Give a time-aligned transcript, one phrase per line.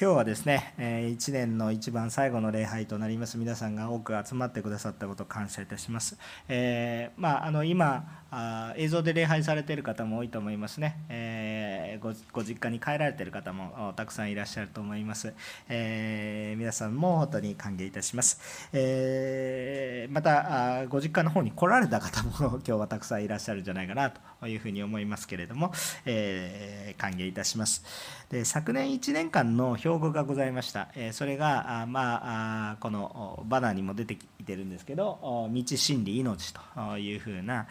[0.00, 3.36] 今日はですね、1年の一番最後の礼拝となります。
[3.36, 6.16] 皆さんが多く集まってくださったことを感謝いたします。
[6.48, 10.98] えー、まあ、あの今あ、映像で礼拝されている方も多いと思いますね。
[11.08, 15.32] えー、ごご実家に帰られている方もたくさんいらっしゃると思います。
[15.68, 18.68] えー、皆さんも本当に歓迎いたします。
[18.72, 25.72] えまたあ、ご実家の方に来られた方も 今日はたくさんいらっしゃるんじゃないかなというふうに思いますけれども、
[26.04, 27.84] え歓迎いたします。
[28.30, 30.88] で昨年1年間の標語がございました。
[30.94, 37.66] えそれがあ、まあ、このバナーにも出てきてるんですけど、道真理命というふうな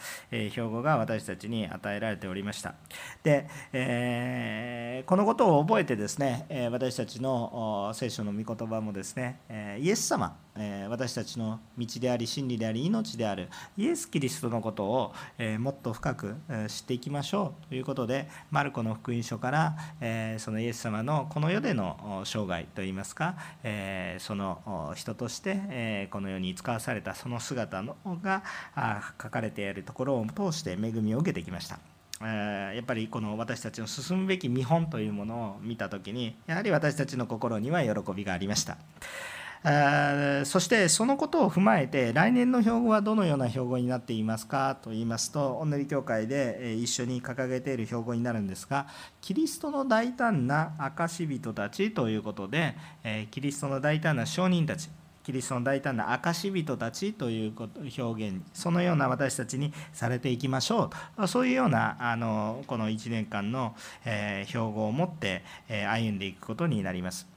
[0.49, 2.75] 標語が私たちに与えられておりました。
[3.23, 9.39] で、えー、このことを覚えてですね、私たちの聖書の御言葉もですね、
[9.79, 10.37] イエス様、
[10.89, 15.13] 私たちの道であり真理であり命であるイエス・キリストのことを
[15.59, 16.35] もっと深く
[16.67, 19.77] 知っていきましょうということでマルコの福音書から
[20.39, 23.35] そのイエス様のこの世での生涯といいますか
[24.19, 28.43] その人としてこの世に使わされたその姿のが
[29.21, 31.79] 書かれているところを通して恵みを受けてきました。
[32.19, 38.77] やっぱりこの私たちの進むべき見本というものを見た時にやはり私たちの心には喜びがありました。
[39.63, 44.77] そしてそのことを踏まえて来年の標語はどのような標語になっていますか？
[44.81, 48.87] と言いますと御練教会で一緒に掲げている標語になるんですが
[49.21, 52.75] キリストの大胆な証人たちということで
[53.31, 54.89] キリストの大胆な証人たち
[55.27, 57.53] キリストの大胆な証人たちという
[58.01, 63.75] 表現そのような私たちにされていきましょうそういうようなあのこの1年間の、
[64.05, 67.36] え標語を持って、え歩んでいくことになります。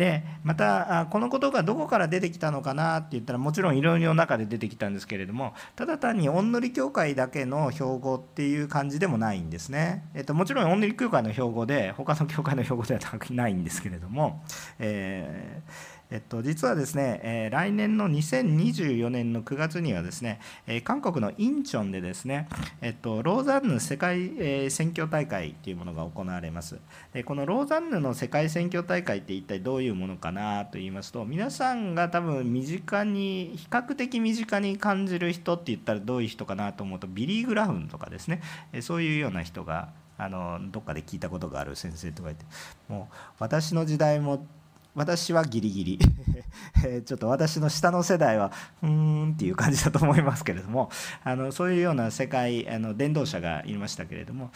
[0.00, 14.42] でまたこのことがどこから出てきたのかなって言ったらもちろんいろいろの中で出てきたんですけれどもただ単に御塗教会だけの標語っていう感じでもないんですね、えっと、もちろん御塗教会の標語で他の教会の標語ではないんですけれども、
[14.78, 22.48] えーえっと、実はですね、えー、来年の2024年の9月にはですね、えー、韓国のインチョンでですね、
[22.80, 26.78] えっと、ローザンヌ世界、えー、選挙大会というものが行われます。
[27.12, 38.42] でこのローザンヌの世界選挙大会って一体どういうものかなと言いますと皆さんが多分身近に比較的身近に感じる人って言ったらどういう人かなと思うとビリー・グラフンとかですね
[38.72, 42.44] えそういうような人があのどっかで聞いたことがある先生とか言って
[42.88, 44.46] もう私の時代も
[44.94, 45.98] 私はギリギリ。
[47.04, 48.52] ちょっと私の下の世代は
[48.82, 50.90] うーんっていう感じだと思いますけれども。
[51.24, 54.50] あのそういうような世界あの伝道者がいましたけれども。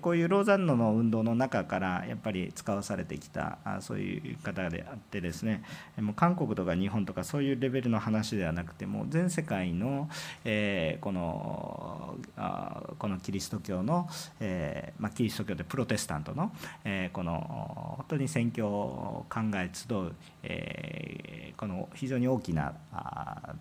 [0.00, 5.62] こういうローザンヌの運動の中からやっぱり使わされてきたそういう方であってですね。
[6.00, 10.08] もう韓国とか日本とかそういうレベルの話ではなくてもう全世界の、
[10.44, 14.08] えー、このあこのキリスト教の、
[14.40, 16.52] えーまあ、キリスト教でプロテスタントの、
[16.84, 22.74] えー、この本当に宣教を考え集う、えー、この非常に大きな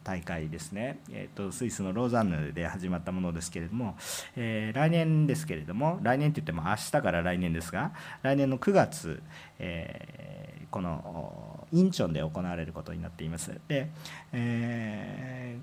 [0.03, 3.95] 大会ですね、えーと、スイスのローザンヌで始まったものですけれども、
[4.35, 7.91] えー、来年ですけれども来年といっても明日から来年ですが
[8.21, 9.21] 来年の9月、
[9.59, 13.59] えー、このインチョンで行われることになっています。
[13.67, 13.89] で
[14.33, 15.57] え、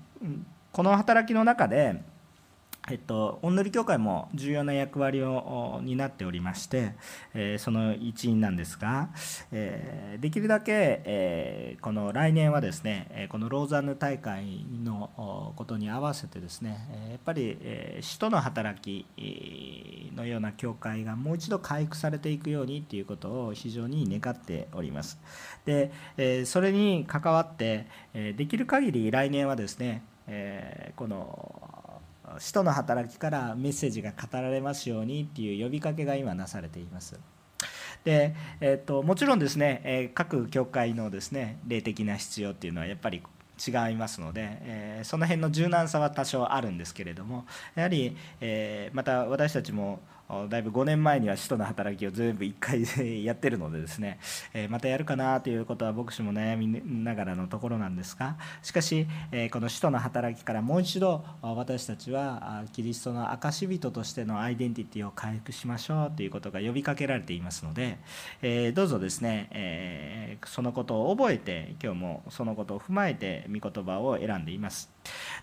[0.71, 2.01] この働きの中で
[2.87, 6.93] えっと、御塗教会も重要な役割を担っておりまして、
[7.35, 9.09] えー、その一員なんですが、
[9.51, 19.05] えー、できるだけ、えー、この来年はですねこのローザンヌ大会のことに合わせてですねやっぱり、え使徒の働き
[20.15, 25.19] のような教会がもう一度回復されていくようにということを非常に願っております。
[25.65, 31.78] で、えそれに関わって、えできる限り来年はですね、えこの
[32.37, 37.19] 使徒の働きからメッセージが語られますようにっていう呼びかけが今なされています。
[38.03, 43.21] でえーと、もちろんですね、えー、各教会のですね霊的な必要っていうのはやっぱり
[43.67, 47.45] 違いますので、えー、その辺の柔軟さは多少あるんですけれども
[47.75, 49.99] やはり、えー、また私たちも
[50.49, 54.19] だいぶ5年前には使徒の働きを全部1回やってるのでですね、
[54.53, 56.67] えまたやるかなということは牧師も悩み
[57.03, 67.97] ながらのところなんですがしかし、えこの使徒の働きからもう一度私たちはキリストの証人としてのアイデンティティを回復しましょうということが呼びかけられていますので、
[68.43, 74.98] えどうぞですね、えそのことを覚えて今日もそのことを踏まえて御言葉を選んでいます。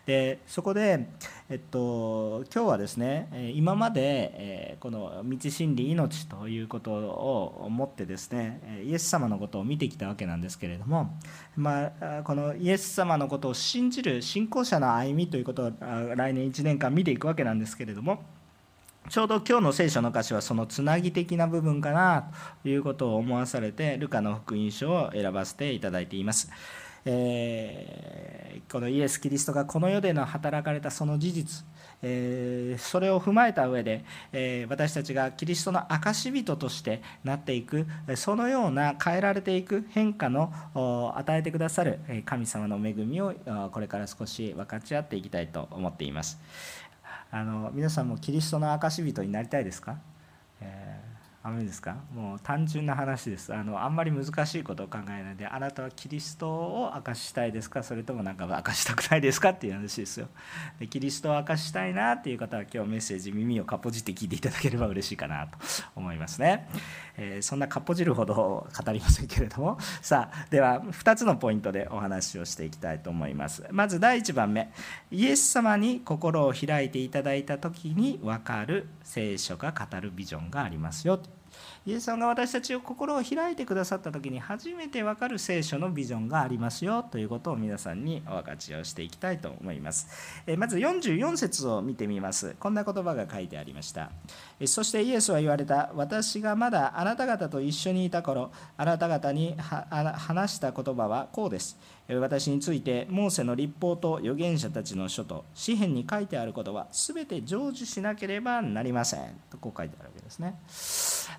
[0.06, 1.08] でそこで、
[1.50, 11.18] えっと、今日はですね今まで、えこの道真理命ということを持ってですねイエス様のことを見てきたわけなんですけれども、
[11.56, 15.70] まあ、このイエス様のことを信じる信仰者の歩みということを
[16.14, 18.22] 来年1年間見ていくわけなんですけれども
[19.08, 22.32] ちょうど今日の聖書の歌詞はそのつなぎ的な部分かな
[22.62, 26.50] ということを思わされてルカの福音書を選ばせていただいています。
[27.08, 31.64] えー、このイエス・キリストがこの世での働かれたその事実、
[32.02, 37.86] えー、それを踏まえた上で、えー、私たちがキリストの証人としてなっていく
[38.16, 40.52] そのような変えられていく変化の
[41.14, 43.34] 与えてくださる神様の恵みを
[43.70, 46.38] これから少し分かち合っていきたいと思っています。
[47.30, 49.96] あの皆さんもキリストの証人になりたいですか、
[50.60, 51.15] えー
[51.46, 51.96] ダメですか？
[52.12, 53.54] もう単純な話です。
[53.54, 57.84] あのあんまり難しいことを考えないであなたはキリストを明かしたいですか？
[57.84, 59.50] それともなんか明かしたくないですか？
[59.50, 60.26] っていう話ですよ。
[60.80, 65.56] でキリストを明かしたいなっていう方は今日メッセージ耳をかっぽじって聞いていただければ嬉しいかなと
[65.94, 66.68] 思いますね、
[67.16, 68.34] えー、そんなかっぽじるほど
[68.84, 69.78] 語りませんけれども。
[70.02, 73.64] さあでは2つのポイントでお話をしていきたいと思います。
[73.70, 74.72] まず第1番目。
[75.12, 81.20] イエス様に心を開いていただいた時に分かる聖書が語るビジョンがありますよ。
[81.86, 90.08] イエス様が私たちを心を開いてくださった時に初めて分かる聖書のビジョンがありますよということを皆さんにお分かちをしていきたいと思います。
[90.58, 92.56] まず44節を見てみます。
[92.58, 94.10] こんな言葉が書いてありました。
[94.64, 95.92] そしてイエスは言われた。
[95.94, 101.78] 私がまだあなた方と一緒にいた頃、あなた方に話した言葉はこうです。
[102.08, 110.56] 私についてモーセの立法と預言者たちの書と詩篇に書いてあることは全て成就しなければなりませんとこう書いてあるですね。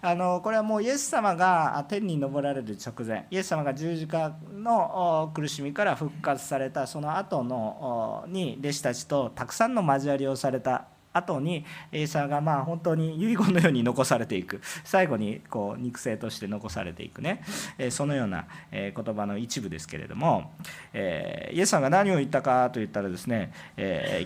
[0.02, 14.62] あのこれはもうイエス様が天に昇られる直前イエス様が十字架の苦しみから復活されたその後のに弟子たちとたくさんの交わりをされた後にエイサーがまあ本当に遺言のように残されていく。
[14.84, 17.44] 最後にこう肉声として残されていくね。
[17.90, 20.52] そのような言葉の一部ですけれども
[20.94, 23.52] イエスさんが何を言ったかといったらですね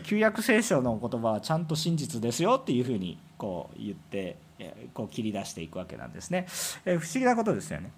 [0.04, 4.38] 旧約聖書の言葉はちゃんと真実ですよっていうふうにこう言って
[4.94, 6.48] こう切り出していくわけなんですね。
[6.86, 7.92] え不思議なことですよね。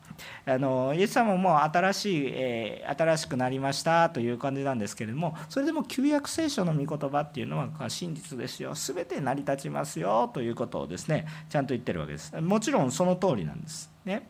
[0.46, 12.40] あのイエス様も新しい、え新しくなりましたという感じなんですけれどもそれでも旧約聖書の御言葉っていうのは真実ですよ全て成り立ちますよということをですねちゃんと言ってるわけです。
[12.40, 13.92] もちろんその通りなんです。
[14.06, 14.28] ね、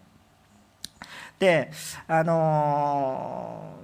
[1.40, 1.72] で
[2.08, 3.83] あの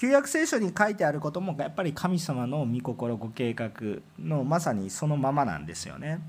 [0.00, 3.70] 旧約聖書に書いてあることもやっぱり神様の御心ご計画
[4.18, 6.20] のまさにそのままなんですよね。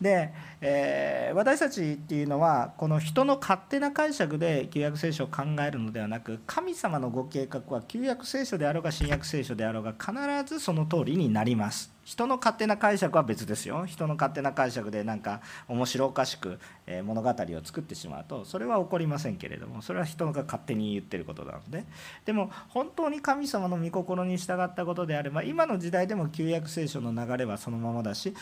[0.00, 10.12] で、えー、私たちっていうのはこの人の勝手な解釈で旧約聖書を考えるのではなく神様のご計画は旧約聖書であろうが新約聖書であろうが必
[10.44, 11.92] ずその通りになります。
[12.10, 16.58] 人の勝手な解釈は別ですよ人の勝手な解釈でなんか面白おかしく
[17.04, 21.84] 物語を作ってしまうとそれは起こりませんけれどもそれは人が勝手に言ってることなので
[22.24, 28.34] でも本当に神様の御心に従ったことであれば今の時代でも旧約聖書の流れはそのままだし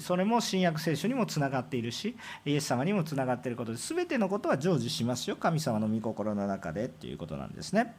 [0.00, 2.16] それも新約聖書にもつながっているし
[2.46, 7.94] イエス様にもつながっていることで全てのことは成就しますよ神様の御心の中でっていうことなんですね。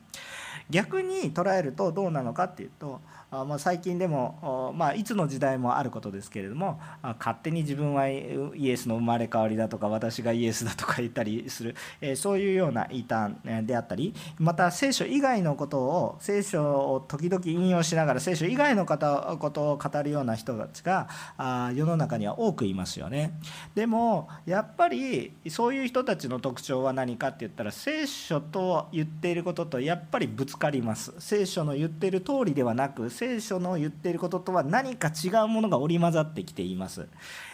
[0.69, 3.01] 逆に捉えるとどうなのかっていうと
[3.45, 6.80] まあ、最近でも、まあ、いつの時代もあることですけれども
[7.19, 13.31] 勝手に自分はイエスの生まれ変わりだとか私がイエスだとか言ったりする、えそういうような言いた
[13.63, 21.07] であったりまた聖書以外のことを聖書を時々引用しながら聖書以外の方ことを語るような人たちが
[21.38, 23.33] あ世の中には多くいますよね。
[23.74, 31.13] でもやっぱりそういう人たちの特徴は何かって言ったら聖書と言っていることとやっぱりぶつかります。
[31.19, 37.08] 聖書の言っている通りではなく聖書の言っていることとは何か違うものが織り交ざってきています。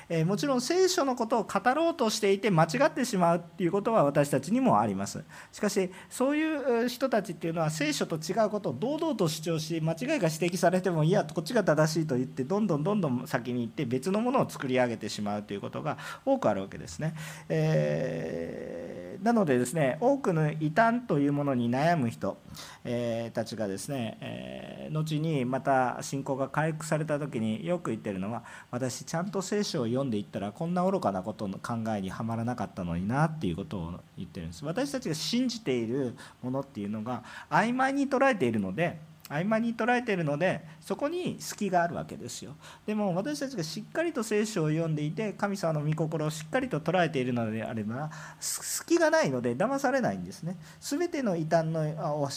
[0.09, 17.13] えもちろん聖書のことを語ろうとしていて間違ってしまうっていうことは私たちにもありますしかしそういう人たちっていうのは聖書と違うことを堂々と主張し間違いが指摘されてもいやこっちが正しいと言ってどんどんどんどん先に行って別のものを作り上げてしまうということが多くあるわけですね、
[17.47, 22.37] えー、なのでですね多くの異端というものに悩む人、
[22.83, 34.63] えー、たちがですね、えー、後にままた信仰が回復された時によく言ってるのは私ちゃんと聖書を読んでいったらこんな愚かなことの考えにはまらなかったのになっていうことを言ってるんです。
[34.63, 38.97] 私たちが信じているものっていうのが曖昧に捉えているので
[39.27, 42.55] 曖昧に捉えているのでそこに隙があるわけですよ。
[42.85, 50.55] でも私たちがしっかりと聖書を読んでいて神様の御心をしっかりと捉えているのであれば隙がないので騙されないんですね。
[50.79, 51.83] 全ての異端の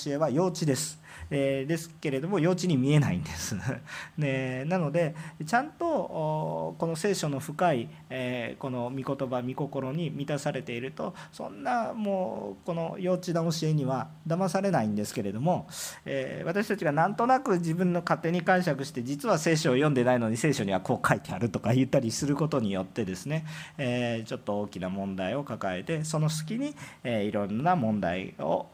[0.04, 1.00] 教えは幼稚です。
[1.34, 3.56] えー、ですけれども幼稚に見えないんです。
[4.18, 15.66] でなのでちゃんとこの聖書の深い、えー、この御言葉御心に満たされているとそんなもうこの幼稚な教えには騙されないんですけれども、
[16.04, 23.46] えー、私たちがなんとなく自分の勝手に解釈して実は聖書を読んでないのに聖書にはこう書いてあるとか言ったりすることによってですね、
[23.78, 26.74] え、ちょっと大きな問題を抱えてその隙に、
[27.04, 28.66] えー、いろんな問題を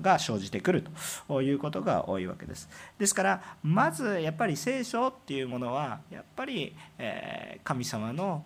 [0.00, 0.84] が生じてくる
[1.28, 2.68] ということが多いわけです。
[2.98, 8.44] ですからまずやっぱり聖書っていうものはやっぱり、え、神様の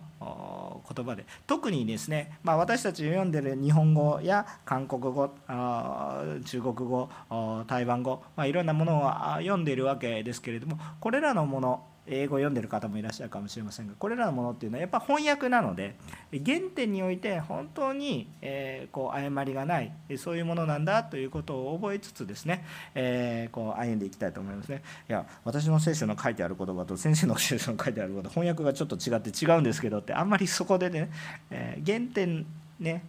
[0.95, 5.29] 言葉で特にですね、まあ、私たち読んでる日本語や韓国語
[6.45, 7.09] 中国語
[7.67, 15.95] 台湾語、まあ、いろんなものを読んでいるわけですけれどもこれらのもの英語を読んでる方もいらっしゃるかもしれませんがこれらのものっていうのはやっぱ翻訳なので
[16.31, 24.81] 原点において本当に、えこう誤りがないそういうものなんだということを覚えつつですね、えこう歩んでいきたいと思いますね。
[25.07, 31.09] いや私の聖書の書いてある言葉と先生の聖書の書いてある言葉翻訳がちょっと違って違うんですけどってあんまりそこでね、
[31.51, 32.45] え原点
[32.79, 33.03] ね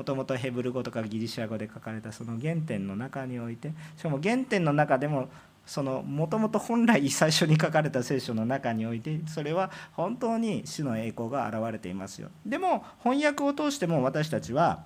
[0.00, 5.28] もともとヘブル語とかギリシャ語で書かれたその原点の中においてしかも原点の中でも
[5.70, 12.28] そのもともと本来最初に書かれた聖書の中においてそれは本当に主の栄光が現れていますよ。
[12.44, 14.82] でも翻訳を通しても私たちは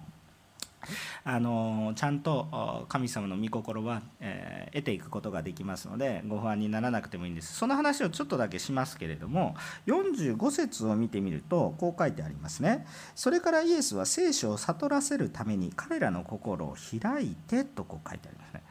[1.25, 7.55] あのちゃんと神様の御心は、え、得ていくことができますのでご不安にならなくてもいいんです。
[7.55, 12.87] その話をちょっとだけしますけれども45節を見てみるとこう書いてありますね。
[13.15, 18.63] それからイエスは聖書を悟らせるために彼らの心を開いてとこう書いてありますね。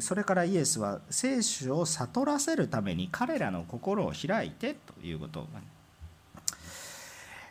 [0.00, 5.46] それからイエスは聖書を悟らせるために彼らの心を開いてということ。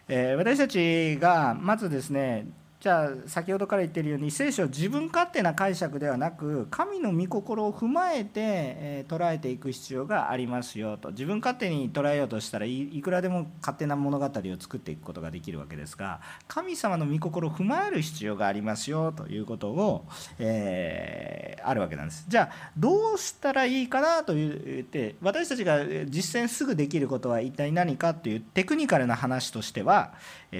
[0.09, 2.45] え私たちがまずですね
[2.87, 11.09] じゃあ先ほどから言ってるように聖書を自分勝手な解釈ではなく神の御心を踏まえて、え捉えていく必要がありますよと。
[11.09, 20.05] 自分勝手に捉えようとしたらいくらでも勝手な物語を作っていくことができるわけですが神様の御心を踏まえる必要がありますよということを、
[20.39, 22.23] えー、あるわけなんです。
[22.29, 30.13] じゃあどうしたらいいかなと言って私たちが実践すぐできることは一体何かというテクニカルな話としては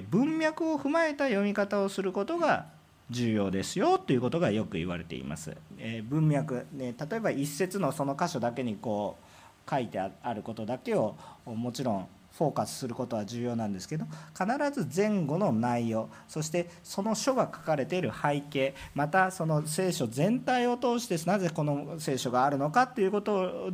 [0.10, 2.66] 文脈を踏まえた読み方をすることが
[3.10, 5.56] 重要ですよということがよく言われています。
[5.78, 9.18] え文脈、ね、例えば一節のその箇所だけにこ
[9.66, 11.16] う書いてあることだけを
[11.46, 14.06] もちろんフォーカスすることは重要なんですけど
[14.38, 23.70] 必ず前後の内容そしてその書が書かれている背景またその聖書全体を通してなぜこの聖書があるのかということを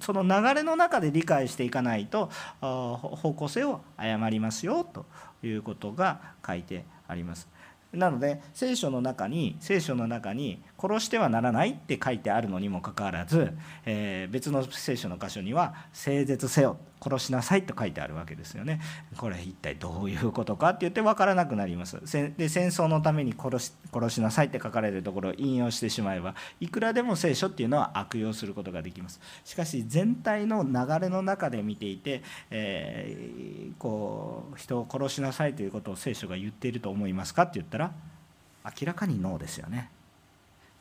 [0.00, 2.30] その流れの中で理解していかないと
[2.60, 5.06] 方向性を誤りますよと
[5.42, 7.48] いうことが書いてあります。
[7.92, 13.52] なので聖書の中に聖書の中に殺してはならないって書いてあるのにもかかわらず、
[13.84, 18.80] えー、別の聖書の箇所には誠実せよ殺しなさいと書いてあるわけですよね。
[19.16, 21.98] これ一体どういうことかって言って分からなくなります。
[22.36, 29.20] で戦争のために殺し殺しなさいって書かれてるところを引用してしまえばいくらでも聖書っていうのは悪用することができます。
[29.44, 37.92] しかし全体の流れの中で見ていて、えー、こう人を殺しなさいということを聖書が言っていると思いますかって言ったら
[38.64, 39.90] 明らかにノーですよね。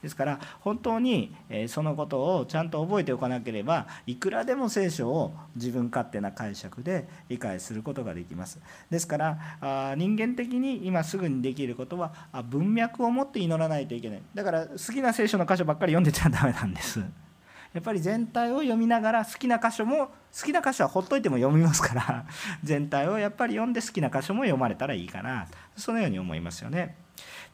[0.01, 1.35] ですから本当に
[1.67, 8.59] そのことをちゃんと覚えておかなければいくらでも聖書を自分勝手な解釈で理解することができます。
[8.89, 12.13] ですから人間的に今すぐにできることは
[12.49, 14.21] 文脈を持って祈らないといけない。
[14.33, 16.99] だから好きな聖書の箇所ばっかり読んでちゃダメなんです。
[16.99, 22.25] やっぱり全体を読みながら好きな箇所も好きな箇所はほっといても読みますから
[22.63, 25.47] 全体をやっぱり読んで好きな箇所も読まれたらいいかな。
[25.75, 26.95] そのように思いますよね。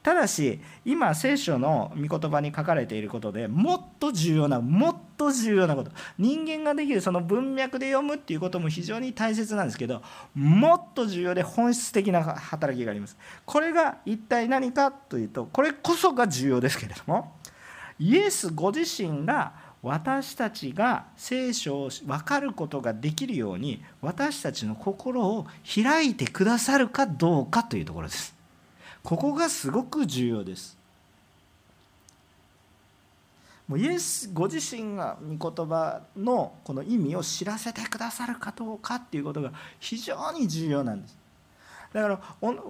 [0.05, 5.89] ただし今聖書の御言葉に書かれていることでもっと重要なもっと重要なこと。
[6.19, 10.03] 人間ができるその文脈で読むっていうことも非常に大切なんですけど
[10.35, 13.17] もっと重要で本質的な働きがあります。
[13.47, 17.33] これが一体何かというとこれこそが重要ですけれども
[17.97, 25.47] イエスご自身が私たちが聖書を分かることができるように私たちの心を
[25.83, 28.34] 開いてくださるかどうかというところです。
[29.05, 30.75] ここがすごく重要です。
[33.67, 41.24] もうイエスご自身が御言葉のこの意味を知らせてくださるかどうかっていうことが非常に重要なんです。
[41.93, 42.19] だから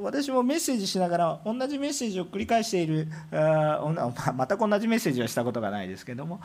[0.01, 6.41] 私もメッセージしながら同じメッセージを繰り返しているまた同じメッセージはしたことがないですけども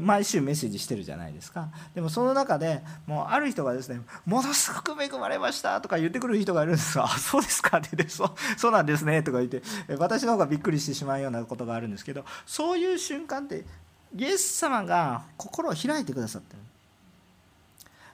[0.00, 1.68] 毎週メッセージしてるじゃないですか。
[1.94, 9.62] でもその中でもうある人がですね「ものすごく恵まれました」とか言ってくる人がいるんですが「あそうですか」って言ってそう「そうなんですね」とか言って
[9.96, 13.64] 私の方がびっくりしてしまうようなことがあるんですけどそういう瞬間って
[14.16, 16.60] イエス様が心を開いてくださってる。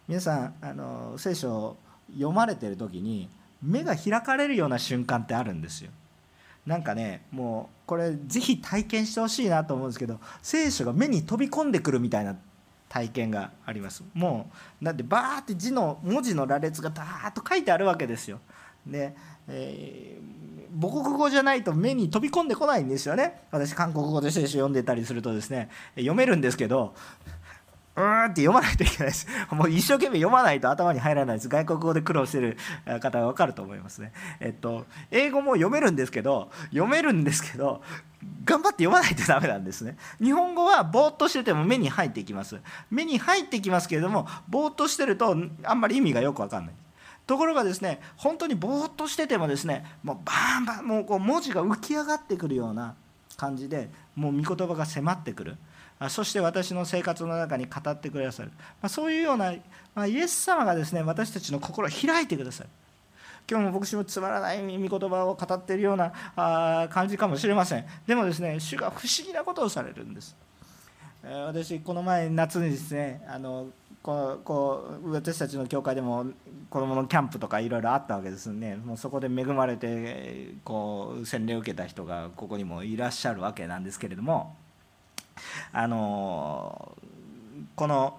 [0.09, 1.77] 皆さんあの聖書を
[2.13, 3.29] 読まれてる時に
[3.67, 5.91] 目が開かれるような瞬間ってあるんですよ。
[6.65, 12.37] なんかねもうこれぜひ体験してほしいなと思うんですけど聖書が目に飛び込んでくるみたいな
[12.89, 14.03] 体験があります。
[14.15, 18.41] もうだってバーって字の文字の羅列がダーッと書いてあるわけですよ。
[18.87, 19.15] で、
[19.49, 23.43] えー、母国語じゃないと目に飛び込んでこないんですよね。
[23.51, 26.95] 私韓国語で聖書読んでたりするとですね読めるんですけど
[27.97, 29.27] うーんって読まないといけないです。
[29.51, 31.49] もう一生懸命読まないと頭に入らないです。
[31.49, 32.59] 外国語で苦労してる
[33.01, 34.13] 方は分かると思いますね。
[34.39, 37.83] えっと、英語も読めるんですけど、読めるんですけど、
[38.45, 39.97] 頑張って読まないとダメなんですね。
[40.23, 42.61] 日本語はぼーっとしてても目に入ってきます。
[42.91, 46.75] 目に入ってきますけれども、ぼーっとしてるとあんまり意味がよく分かんない。
[47.27, 52.95] ところがですね、本当にぼーっとしててもですね、もうバーンバーン、もうこう文字が浮き上がってくるような
[53.37, 55.57] 感じで、もう御言葉が迫ってくる。
[56.11, 58.51] そして私の生活の中に語ってくださる、
[58.83, 59.55] まあ、そういうような、
[59.95, 62.71] まあ、イエス様がですね私たちの心を開いてくださる。
[63.51, 67.87] 今日も牧師もつまらない御言葉を語っているようなあ感じかもしれません。
[68.07, 70.37] でもですね主が不思議なことをされるんです。
[71.23, 73.69] 私この前夏にですねあの
[74.07, 76.27] こうこう私たちの教会でも
[76.71, 78.77] 子どものキャンプとかいろいろあったわけですね。
[78.77, 84.55] もうそこで恵まれてこう洗礼を受けた人がここにもいらっしゃるわけなんですけれども
[85.73, 86.97] あの
[87.75, 88.17] この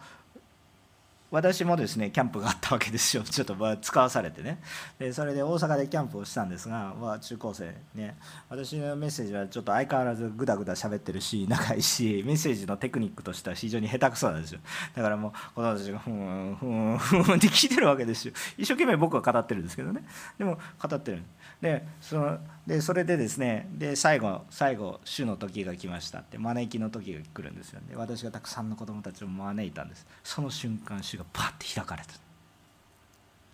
[1.29, 3.23] 私もですねキャンプがあったわけですよ。
[3.27, 4.59] ちょっと使わされてね。
[4.97, 8.17] でそれで大阪でキャンプをしたんですが、まあ、中高生ね。
[8.49, 14.61] 私のメッセージはちょっと相変わらずぐだぐだ喋ってるし長いしメッセージのテクニックとしては非常に下手くそなんですよ。
[14.95, 18.33] だからもう子供たちがふんふんふんって聞いてるわけですよ。
[18.57, 20.03] 一生懸命僕は語ってるんですけどね。
[20.37, 21.23] でも語ってる。
[21.61, 27.95] でそのでそれでですねで最後最後主の時が来ましたって招きの時が来るんですよね。
[27.95, 30.05] 私がたくさんの子供たちを招いたんです。
[30.23, 32.09] その瞬間主がパッて開かれた。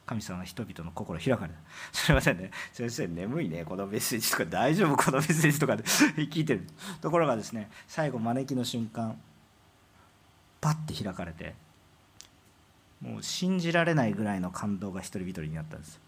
[0.05, 1.59] 神様は人々の心開かれた。
[1.93, 2.51] すみませんね。
[2.73, 3.63] 先生眠いね。
[3.63, 4.97] このメッセージとか大丈夫？
[4.97, 5.83] このメッセージとかで
[6.27, 6.67] 聞いてる。
[6.99, 9.17] ところがですね最後招きの瞬間
[10.59, 11.55] パッて開かれて
[13.01, 15.99] もう信じられないぐらいの感動が一人一人になったんです。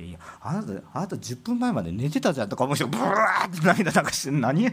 [0.00, 4.64] いやあなたあなた10分前まで寝てたじゃんとか思う人ブワーって涙流して何？
[4.64, 4.70] な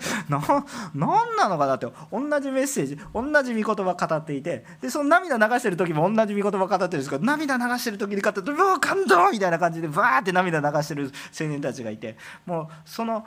[0.94, 13.25] 何なのかなって同じメッセージ同じ御言葉語っていてでその涙流してる時も同じ御言葉語ってるんですけど涙流してる時に語ってうわ感動みたいな感じでバーって涙流してる青年たちがいてもうその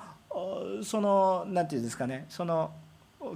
[0.84, 2.70] その何て言うんですかねその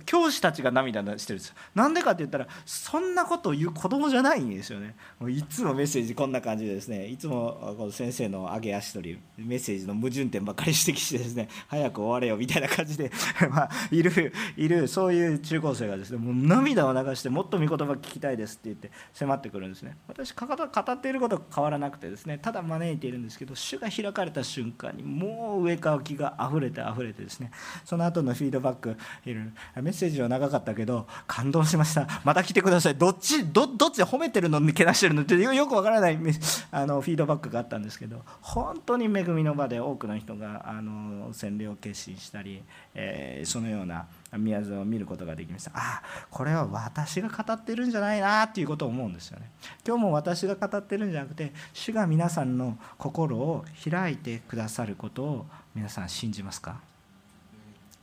[0.07, 4.95] 教師たちが涙してるんですなんでかって言ったらそんなことを言う子供じゃないんですよね。
[5.19, 13.11] もういつもメッセージこんな感じでですねいつもこの先生の上げ足取りメッセージの矛盾点ばかり指摘してですね早く終われよみたいな感じで
[13.51, 19.97] まあいるいるそういう中高生がですねもう涙を流してもっと御言葉聞きたいですって言って迫ってくるんですね。
[20.07, 27.51] 私かかと語っていること変わらなくてですねただ招いているんですけど主が開かれた瞬間にもう上かきが溢れて溢れてですね
[27.85, 32.07] その後のフィードバックいるメッセージは長かったけど感動しました。
[32.25, 32.95] また来てください。
[32.95, 36.19] どっちどどっち褒めてるのけなしてるのってよくわからない
[36.71, 42.63] あのフィードバックがあったんですけど本当に恵みの場で多くの人があの洗礼を決心したり、
[42.95, 44.07] えー、そのような
[44.37, 45.71] 宮沢を見ることができました。
[45.75, 49.51] ああこれは私が語ってるんじゃないなっていうことを思うんですよね。
[49.87, 56.92] 今日も私が語ってるんじゃなくて主が皆さんの心を開いてくださることを皆さん信じますか？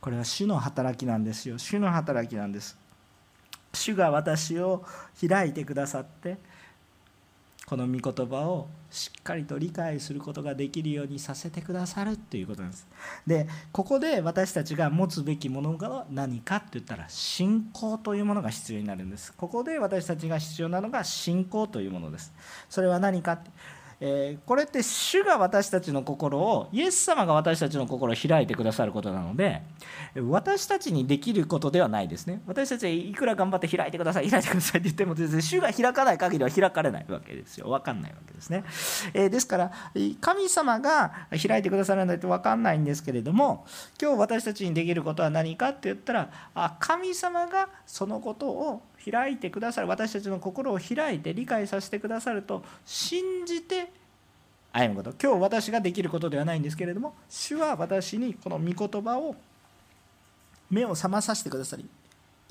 [0.00, 1.58] これは主の働きなんですよ。
[1.58, 2.78] 主の働きなんです。
[3.72, 4.84] 主が私を
[5.28, 6.38] 開いてくださって
[7.66, 12.86] この御言葉をしっかりと理解することができるようにさせてくださるということなんです。
[13.26, 19.32] でここで私たちが持つべきものが何かって言ったら信仰というものが必要になるんです。
[19.34, 22.32] ここで私たちが必要なのが信仰というものです。
[22.68, 23.50] それは何かって
[24.02, 29.62] えー、これって主が私たちの心をイエス様が私たちの心を開いてくださることなので
[30.16, 32.42] 私たちにできることではないですね。
[32.46, 34.30] 私たちはいくら頑張って開いてください。
[34.30, 37.68] 開いてくださいって言っても全然主が開かない限りは開かれないわけですよ。
[37.68, 38.64] 分かんないわけですね、
[39.14, 39.72] えー、ですから
[40.20, 43.66] 神様が開いてくださらないと分かんないんですけれども
[44.00, 53.90] 今日私たちにできることは何かって言ったらあ神様がそのことを開いてくださる私たちの心を開いて理解させてくださると信じて
[54.72, 55.16] 歩むこと。
[55.20, 59.34] 今日私ができることではないんですけれども主は私にこの御言葉を
[60.70, 61.88] 目を覚まさせてくださり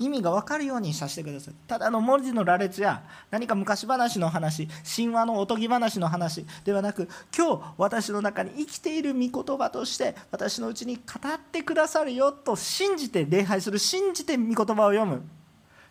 [0.00, 15.22] 意味が分かるようにさせてくださいただの文字の羅列や何か昔話の話神話のおとぎ話の話ではなく今日私の中に生きている御言葉として私のうちに語ってくださるよと信じて礼拝する信じて御言葉を読む。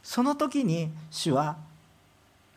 [0.03, 1.57] その時に主は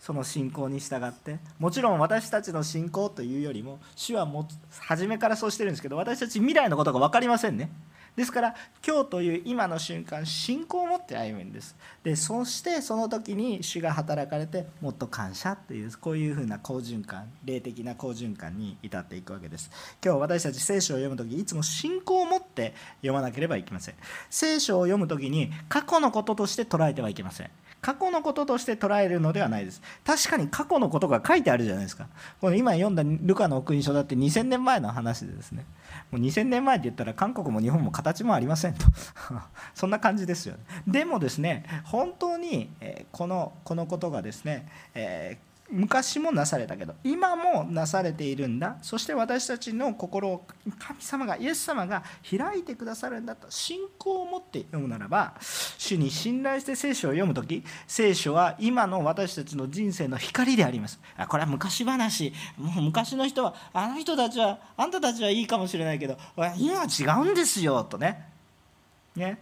[0.00, 4.48] その信仰に従ってもちろん私たちの信仰というよりも主はも
[4.81, 7.70] 初めからそうしてるんですけど私たち未来のことが分かりませんね。
[8.16, 8.55] ですから
[8.87, 11.77] 今日という今の瞬間信仰を持って歩むんです。
[12.03, 19.70] でそしてその時に主が働かれてもっと感謝っていうこういうふうな好循環霊的な好循環に至っていくわけです。
[20.05, 23.94] 今日私たち聖書を読む時いつも信仰を持って読まなければいけません。
[24.29, 27.51] 聖書を読む時に過去のこととして捉えてはいけません。
[27.83, 29.83] 過去のこととして捉えるのではないです。
[30.05, 32.07] 確かに過去のことが書いてあるじゃないですか。
[32.40, 35.64] この今読んだルカの福音書だって2000年前の話でですね。
[36.12, 38.85] もう2000年前って言ったら韓国も日本も形もありませんと。
[39.75, 40.61] そんな感じですよね。
[40.87, 42.70] でもですね本当に
[43.11, 48.77] このこのことがですね、えー昔もなされたけど今もなされているんだ。
[48.83, 50.47] そして私たちの心を
[50.79, 61.01] 神様がイエス様が開いてくださるんだと信仰を持って読むならば主に信頼して聖書を読む時聖書は今の私たちの人生の光であります。
[61.29, 62.35] これは昔話。
[62.59, 66.19] もう昔の人はあの人たちはあんたたちはいいかもしれないけど
[66.59, 68.29] 今は違うんですよとね。
[69.17, 69.39] ね。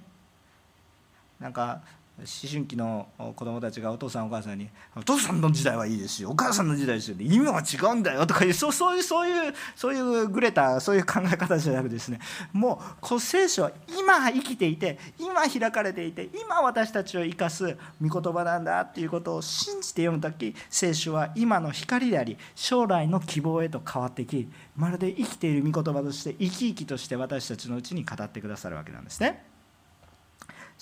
[1.41, 1.83] なんか
[2.21, 12.21] 思春期の子供たちがお父さんお母さんに「お父さんの時代はいいですよお母さんの時代ですよ、今は違うんだよ」とかいうそういうそういうそういうグレたそういう考え方じゃなくてですね
[12.53, 29.50] もうこう聖書は今生きていて今開かれていて今私たちを生かす御言葉なんだっていうことを信じて読む時聖書は今の光であり将来の希望へと変わってきまるで生きている御言葉として生き生きとして私たちのうちに語ってくださるわけなんですね。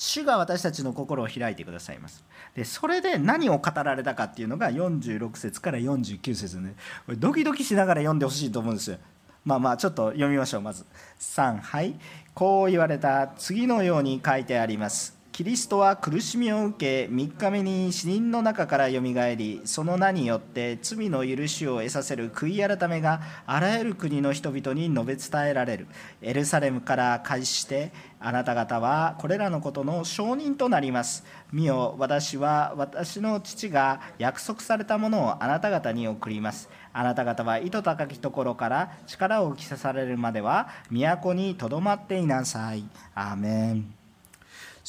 [0.00, 2.22] 主が私たちの心を開いてくださいます。
[2.54, 8.98] でそれで何を語られたかっていうのが46節から49節で、ね、これドキドキしながら読んでほしいと思うんですよ。
[9.44, 10.86] まあまあちょっと読みましょうまず。
[11.18, 11.98] 3はい。
[12.32, 13.32] こう言われた。
[13.38, 15.17] 次のように書いてあります。
[15.38, 25.86] キリストは苦しみを受け3日目に死人の中からよみがえりその名によって罪の許しを得させる悔い改めがあらゆる国の人々に述べ伝えられる。
[26.22, 31.24] エルサレムから開始してあなた方はこれらのことの証人となります。
[31.52, 36.68] 見よ私は私の父が約束されたものをあなた方に送ります。
[36.92, 42.82] あなた方は糸高きところから力を着されるまでは都にとどまっていなさい。
[43.14, 43.97] アーメン。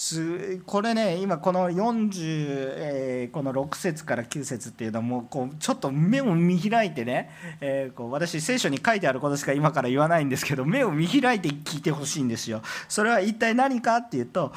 [0.02, 12.62] すこれね今この40、えー、この6節から9節っていうのもうこうちょっと目を見開いてね、えー、こう私聖書に書いてあることしか今から言わないんですけど目を見開いて聞いてほしいんですよ。
[12.88, 14.54] それは一体何かっていうと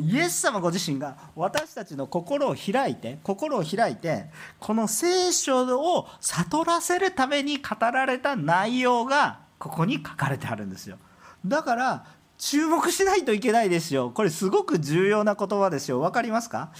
[0.00, 10.96] イエス様ご自身が私たちの心を開いて心を開いてこの聖書を悟らせるために語られた内容がここに書かれてあるんですよ。
[11.44, 12.04] だから
[12.40, 14.10] 注目しないといけないですよ。
[14.10, 16.00] これすごく重要な言葉ですよ。
[16.00, 16.72] 分かりますか？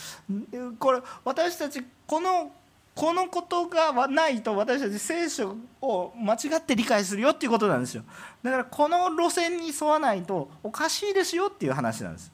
[0.78, 2.50] これ私たちこの
[2.94, 8.04] このことがないと私たち聖書を間違って理解するよっていうことなんですよ。
[8.42, 12.32] だからこの路線に沿わないとおかしいですよっていう話なんです。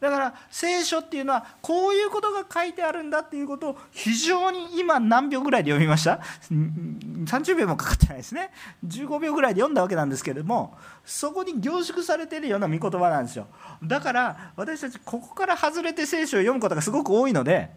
[0.00, 8.50] だから聖書っていうのはこういうことが書いてあるんだっていうことを非常に今何秒ぐらいで読みました？30秒もかかってないですね。
[8.86, 13.46] 15秒ぐらいで読んだわけなんですけれどもそこに凝縮されているような御言葉なんですよ。
[13.82, 17.70] だから私たちここから外れて聖書を読むことがすごく多いので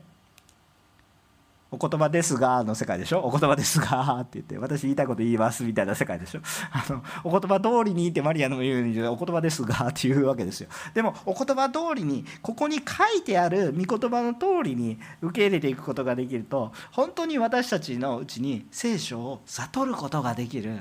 [1.72, 3.20] お言葉ですがの世界でしょ？
[3.20, 6.42] お言葉ですがって言って私言いたいこと言いますみたいな世界でしょ？
[6.72, 10.70] あのお言葉通りにってマリアの言うにお言葉ですがっていうわけですよ。
[10.94, 12.82] でもお言葉通りにここに書
[13.18, 20.80] いてある御言葉の通りに受け入れていくことができると本当に私たちのうちに聖書を悟ることができる。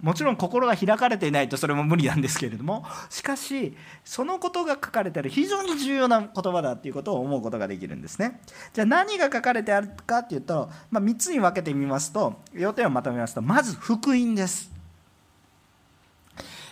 [0.00, 8.40] もちろん心が開かれていないとそれも無理なんですけれどもしかしそのことが書かれてある非常に重要な言葉だっていうことを思うことができるんですね。
[8.72, 14.77] じゃあ何が書かれてあるかっていうと、まあ、3つに分けてみますと要点をまとめますとまず福音です。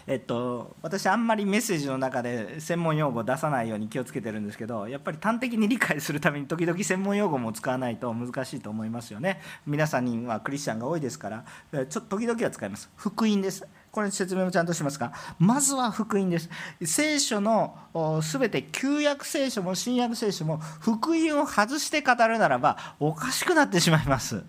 [0.09, 9.41] えっと、私あんまりメッセージの中で専門用語を出さないように気をつけてるんですけどやっぱり端的に理解するために時々専門用語も使わないと難しいと思いますよね。
[9.67, 12.89] 皆さんにはクリスチャンが多いですからちょっと時々は使います。
[12.97, 13.67] 福音です。
[13.91, 16.51] これ説明もちゃんとしますがまずは福音です。
[16.85, 17.77] 聖書の
[18.23, 24.45] 全て旧約聖書も新約聖書も福音を外して語るならばおかしくなってしまいます。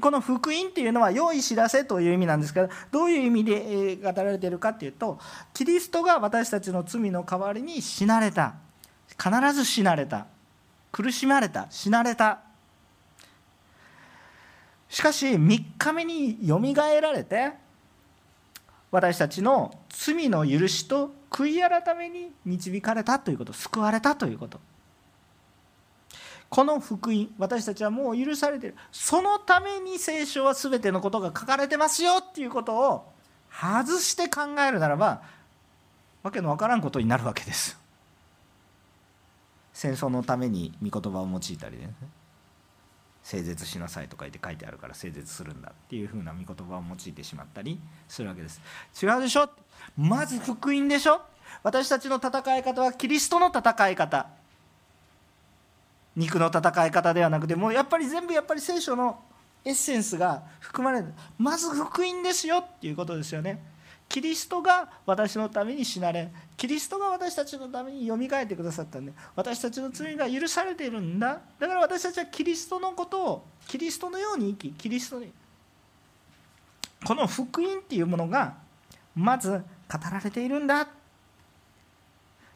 [0.00, 5.18] この福音っていうのは良い知らせという意味なんですけどどういう意味で語られているかっていうと
[5.54, 8.54] キリストが私たちの罪の代わりに死なれた。
[9.16, 10.26] 必ず死なれた。
[10.92, 11.66] 苦しまれた。
[11.70, 12.40] 死なれた。
[14.88, 17.52] しかし3日目によみがえられて
[18.90, 24.60] 私たちの罪の許しと悔い改めに導かれたということ救われたということ。
[26.50, 28.76] この福音私たちはもう許されている。
[28.90, 33.12] そのために聖書は全てのことが書かれてますよっていうことを
[33.50, 35.22] 外して考えるならば
[36.22, 37.78] わけのわからんことになるわけです。
[39.72, 41.92] 戦争のために御言葉を用いたりね。
[43.22, 48.62] 整絶しなさいとか言って書いてあるから整絶するんだっていうふうな御言葉を用いてしまったりするわけです。
[49.02, 49.50] 違うでしょ？
[49.98, 51.20] まず福音でしょ？
[51.62, 54.28] 私たちの戦い方はキリストの戦い方。
[56.18, 59.20] 肉の戦い方ではなくてもうやっぱり全部やっぱり聖書の
[59.64, 63.62] エッセンスが含まれるまず福音ですよっていうことですよね。
[64.08, 71.40] キリストが私のために死なれキリストが私たちのためによみがえってくださったんで私たちの罪が許されているんだ。
[71.58, 75.30] だから私たちはキリストのことをキリストのように生きキリストに
[77.04, 78.56] この福音っていうものが
[79.14, 80.88] まず語られているんだ。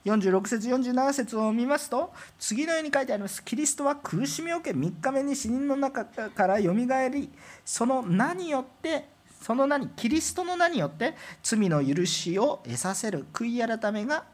[0.04, 3.44] 46節47節を見ますと次のように書いてあります。
[3.44, 7.30] キリストは苦しみを受け3日目に死人の中からよみがえり
[7.64, 9.06] その名によって
[9.40, 14.24] その名にキリストの名によって罪の許しを得させる悔い改めが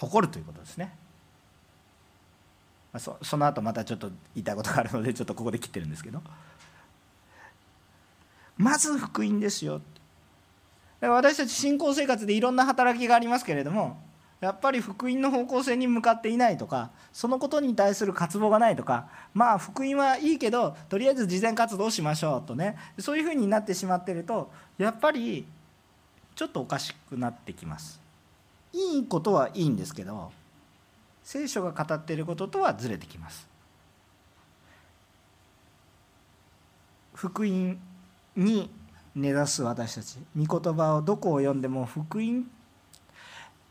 [0.00, 0.92] 起こるということですね。
[2.98, 6.22] そその後またちょっと言いたいことがあるのでちょっとここで切ってるんですけど。
[8.58, 9.80] まず福音ですよ
[11.00, 14.02] 私たち信仰生活でいろんな働きがありますけれども
[14.40, 25.44] やっぱり福音の方向性に向かっていないとかそのことに対する渇望がないとかまあ福音はいいけどとりあえず慈善活動しましょうとねそういうふうになってしまってるとやっぱり
[26.36, 28.00] ちょっとおかしくなってきます。
[28.72, 30.30] いいことはいいんですけど
[31.24, 33.48] 聖書が語っていることとはずれてきます。
[37.14, 37.76] 福音
[38.36, 38.70] に
[39.16, 42.48] 根ざす私たち御言葉をどこを読んでも福音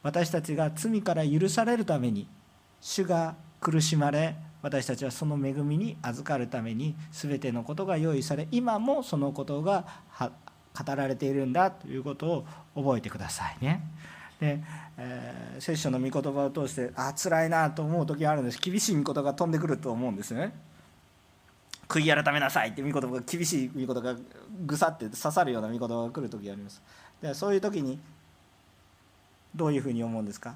[0.04, 2.28] 私たちが罪から許されるために
[2.82, 9.86] 主が苦しまれ私たちはその恵みに預かるために全てのことが用意され今もそのことが
[10.20, 13.82] 語られているんだということを覚えてくださいね。
[14.40, 14.64] で、
[14.98, 20.54] えー、聖書の御言葉を通してあ辛いなと思う時があるんです厳しい御言葉が飛んでくると思うんですね。
[21.88, 24.16] 悔い改めなさいって御言葉が厳しい御言葉が
[24.66, 26.82] ぐさって刺さるような御言葉が来る時があります。
[27.22, 28.00] でそういう時に
[29.56, 30.56] どういうふうに思うんですか？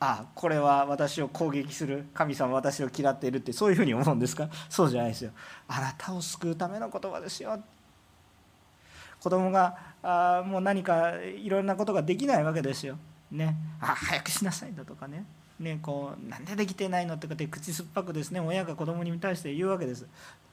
[0.00, 4.48] あこれは私を攻撃する神様私を嫌っているってそういうふうに思うんですか？
[4.70, 5.32] そうじゃないですよ。
[5.66, 7.58] あなたを救うための言葉ですよ。
[9.20, 12.96] 子供があもう何かいろんなことができないわけですよ。
[13.32, 13.56] ね。
[13.80, 15.24] あ早くしなさいだとかね。
[15.58, 20.06] ねこうなんでできてないのってかって口酸っぱくですね親が子供に対して言うわけです。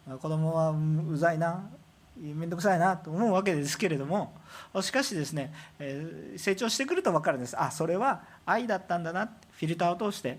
[0.07, 1.69] 子供はうざいな。
[2.17, 4.33] 面倒くさいなと思うわけですけれども
[4.81, 7.61] しかしですね、えー、成長してくると分かるんです。
[7.61, 10.37] あそれは愛だったんだなってフィルターを通して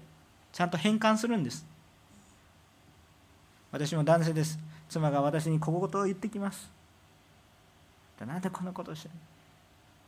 [0.52, 1.66] ちゃんと変換するんです。
[3.72, 4.58] 私も男性です。
[4.88, 6.70] 妻が私に小言を言ってきます。
[8.24, 9.10] なんでこんなことして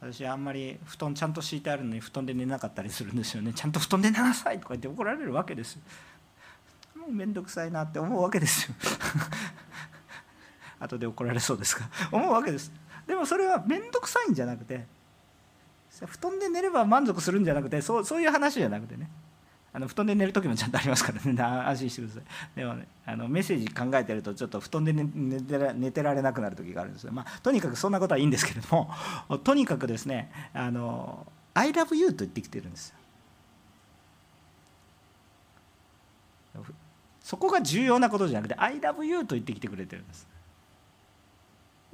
[0.00, 3.52] 私あんまり布団ちゃんと敷いてあるのに布団で寝なかったりするんですよね。
[3.52, 5.78] ちゃんと布団で寝なさいとか言って怒られるわけです。
[6.96, 8.74] もう面倒くさいなって思うわけですよ。
[10.80, 11.88] 後で怒られそうですか？
[12.12, 12.72] 思うわけです。
[13.06, 14.86] でもそれは面倒くさいんじゃなくて
[16.06, 19.08] 布団で寝れば満足するんじゃなくてそうそういう話じゃなくてね。
[19.70, 21.36] あの布団で寝る時もちゃんとありますからね。
[21.42, 22.22] 安心してください。
[22.56, 27.12] でもねあのメッセージ考えてるとちょっと布団で寝寝てら寝てられなくなる時があるんですよ。
[27.12, 28.94] まあとにかくそんなことはいいんですけれども
[29.44, 32.94] とにかくですねあの「I love you」と言ってきてるんですよ。
[37.22, 40.26] そこが重要なことじゃなくて「I love you」と言ってきてくれてるんです。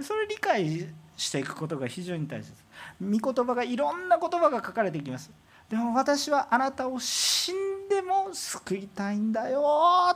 [0.00, 2.52] それ理解していくことが非常に大切。
[3.00, 5.30] 御言葉がいろんな言葉が書かれていきます。
[5.68, 9.62] でも私はあなたを死んでも救いたいんだよ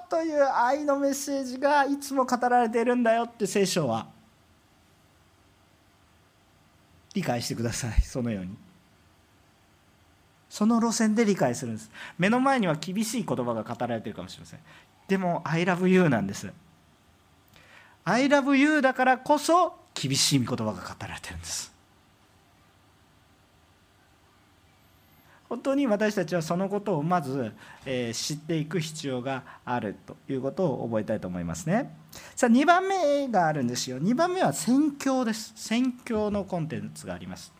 [0.08, 4.08] という愛のメッセージがいつも語られているんだよって聖書は。
[7.14, 8.02] 理解してください。
[8.02, 8.56] そのように。
[10.48, 11.90] その路線で理解するんです。
[12.18, 14.60] 目の前には厳しい言葉が語られているかもしれません。
[15.06, 16.52] でも「I love you」なんです。
[18.10, 21.70] I love you だからこそ厳しい御言葉が語られてるんです。
[25.46, 27.52] 本当に私たちはそのことをまず、
[27.84, 31.94] え、知っていく必要があるということを覚えたいと思いますね。
[32.34, 33.98] さあ2番目があるんですよ。
[33.98, 35.52] 2番目は宣教です。
[35.56, 37.52] 宣教のコンテンツがあります、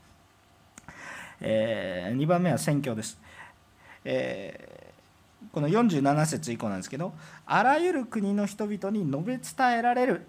[1.41, 3.19] えー、2番目は宣教です、
[4.05, 7.13] えー、この47節以降なんですけど
[7.47, 10.23] あらゆる国の人々に述べ伝えられる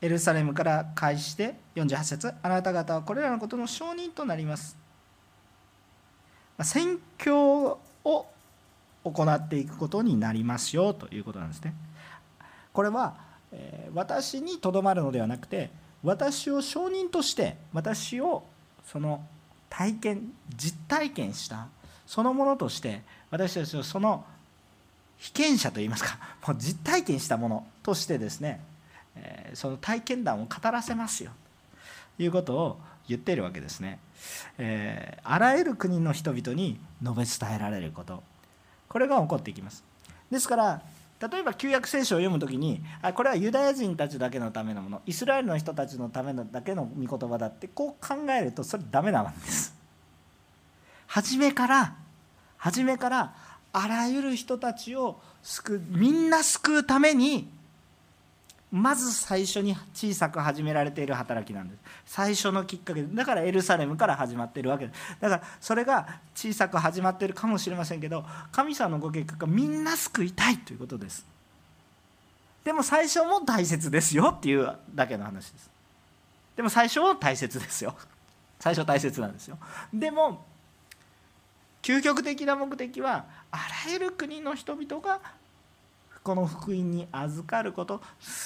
[0.00, 4.76] エルサレムから開始して48節あなた方はこれらのことの証人となります。
[6.62, 8.26] 宣教を
[9.04, 11.74] 行っていくことになりますよということなんですね。
[12.72, 13.14] これは
[13.94, 15.70] 私にとどまるのではなくて
[16.02, 18.44] 私を証人として私を
[18.84, 19.24] その
[19.70, 21.68] 体験実体験した
[22.06, 24.24] そのものとして私たちをその
[25.18, 28.60] 被験者といいますかもう実体験したものとしてですね、
[29.16, 31.32] えその体験談を語らせますよ。
[32.16, 33.98] ということを言っているわけですね、
[34.58, 38.22] え、あらゆる国の人々に述べ伝えられること。
[38.88, 39.84] これが起こっていきます。
[40.30, 40.82] ですから
[41.20, 49.74] 例えば旧約聖書を読む時にあこれはユダヤ人たちだけのためのものイスラエルの人たちのためのだけの御言葉だってこう考えるとそれダメなんです。
[51.06, 51.94] 初めから
[52.58, 53.34] 初めから
[53.72, 57.48] あらゆる人たちを救うみんな救うために
[58.72, 61.80] まず最初に小さく始められている働きなんです。
[62.04, 65.16] 最初のきっかけだからエルサレムから始まっているわけです。
[65.20, 71.24] だからそれが小さく始まってるかもしれませんけど神様のご計画がみんな救いたいということです。
[72.64, 75.70] でも最初も大切ですよっていうだけの話です。
[76.56, 77.94] でも最初は大切ですよ。
[78.58, 79.58] 最初大切なんですよ。
[79.94, 80.44] でも
[81.82, 85.20] 究極的な目的はあらゆる国の人々が
[86.26, 88.02] この福音に預かること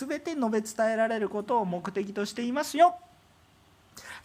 [0.06, 2.94] 全て述べ伝えられることを目的としていますよ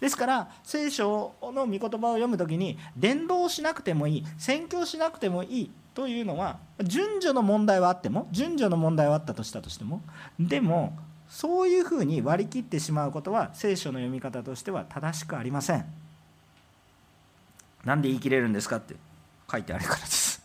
[0.02, 10.02] ですから聖書の御言葉を読む時に伝道しなくてもいい宣教しなくてもいいというのは順序の問題はあっても順序の問題はあったとしたとしても
[10.38, 10.98] でも
[11.30, 15.86] そういうふうに割り切ってしまうことは聖書の読み方としては正しくありません。
[17.86, 18.96] なんで言い切れるんですかって
[19.50, 20.44] 書いてあるからです。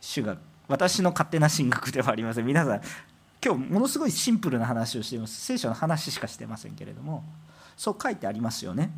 [0.00, 0.36] 主が
[0.68, 2.46] 私の勝手な神学ではありません。
[2.46, 2.80] 皆さん
[3.44, 5.40] 今日ものすごいシンプルな話をしています。
[5.40, 7.24] 聖書の話しかしてませんけれども
[7.76, 8.90] そう書いてありますよね。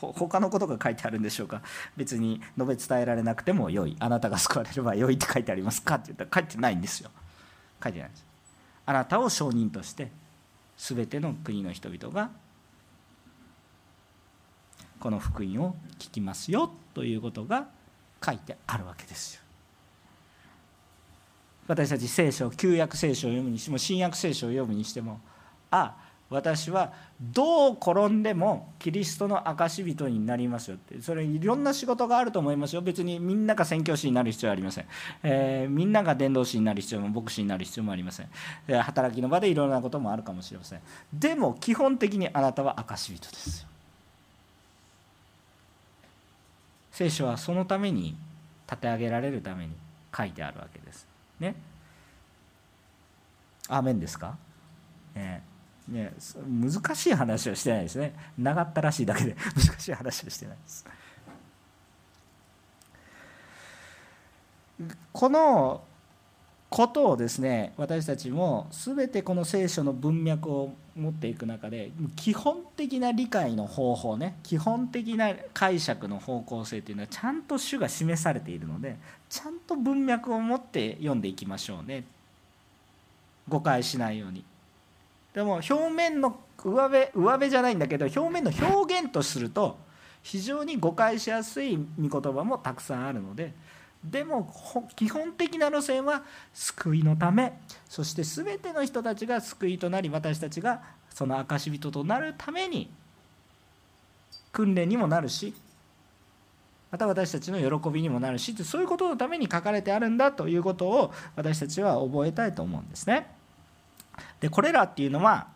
[0.00, 1.62] 他のことが書いてあるんでしょうか。
[1.96, 3.96] 別に述べ伝えられなくても良い。
[3.98, 7.10] あなたが救われれば良いって書いてありますかって言ったら書いてないんですよ。
[7.82, 8.24] 書いてないんです。
[8.84, 10.10] あなたを証人として
[10.76, 12.30] 全ての国の人々が
[15.00, 17.66] この福音を聞きますよということが
[18.24, 19.42] 書いてあるわけですよ。
[21.66, 25.20] 私たち聖書旧約聖書を読むにしても新約聖書を読むにしても
[25.70, 25.96] あ
[26.32, 31.00] 私はどう転んでもキリストの証人になりますよって。
[31.02, 32.80] それいろんな仕事があると思いますよ。
[32.80, 34.86] 別にみんなが宣教師になる必要はありません、
[35.22, 38.28] えー、みんなが伝道師になる必要も牧師になる必要もありません、
[38.66, 40.80] えー、働きの場でいろんなこともあるかもしれません。
[41.12, 43.68] でも基本的にあなたは証人ですよ。
[46.92, 48.16] 聖書はそのために
[48.66, 49.72] 立て上げられるために
[50.16, 51.11] 書いてあるわけです。
[51.42, 51.54] ね。
[53.68, 54.36] アーメンですか、
[55.14, 55.42] ね
[55.88, 56.12] ね、
[56.46, 58.14] 難しい話はしてないですね。
[58.38, 60.86] 長ったらしいだけで 難しい話はしてないです。
[65.12, 65.84] この
[66.72, 78.96] ことをですね私たちも全てこの聖書の文脈を持っていく中で基本的な理解の方法ね基本的な解釈の方向性というのはちゃんと主が示されているので
[79.28, 82.04] ちゃんと文脈を持って読んでいきましょうね。
[83.48, 84.44] 誤解しないように。
[85.34, 89.76] でも表面の上辺上辺じゃないんだけど表面の表現とすると
[90.22, 93.52] 非常に誤解しやすい御言葉もたくさんあるので
[94.04, 94.52] でも
[94.96, 102.90] 基本的な路線は救いのためそして全ての人たちが救いとなり私たちがその証人となるために
[104.50, 105.54] 訓練にもなるし
[106.90, 113.28] また私たちの喜びにもなるしそういうことのために書かれてあるんだということを私たちは覚えたいと思うんですね。
[114.40, 115.48] でこれらっていうのは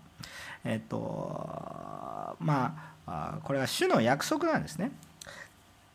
[0.64, 4.92] えっとまあこれは主の約束なんですね。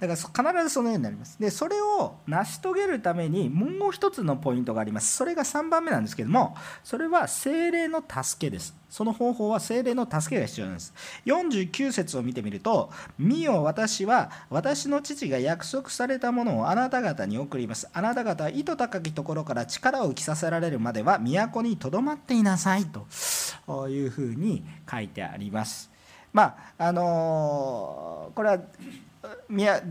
[0.02, 1.40] だから必ずそのようになります。
[1.40, 5.16] で、それを成し遂げるためにもう一つのポイントがあります。
[5.16, 8.74] それが3番目なんですけども、それは精霊の助けです。
[8.90, 10.94] その方法は精霊の助けが必要なんです。
[11.28, 17.88] 49節を見てみると、見よ私は私の父が約束されたものをあなた方に送ります。
[17.94, 25.92] あなた方は糸高きところから力を着させられるまでは都にとどまっていなさいというふうに書いてあります。
[26.34, 28.60] まああのー、これは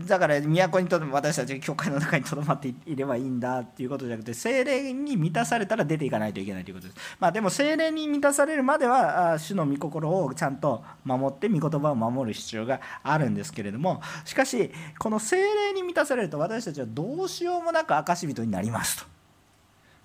[0.07, 6.99] だから都にとど私たちが教会の中にとどまっていればいいんだっていうことじゃなくて精霊に満たされたら出ていかないといけないということです。
[7.17, 19.05] まあ、でも精霊に満たされるまでは主の御心をちゃんと守って御言葉を守る必要があるんですけれどもしかしこの精霊に満たされると私たちはどうしようもなく証人になります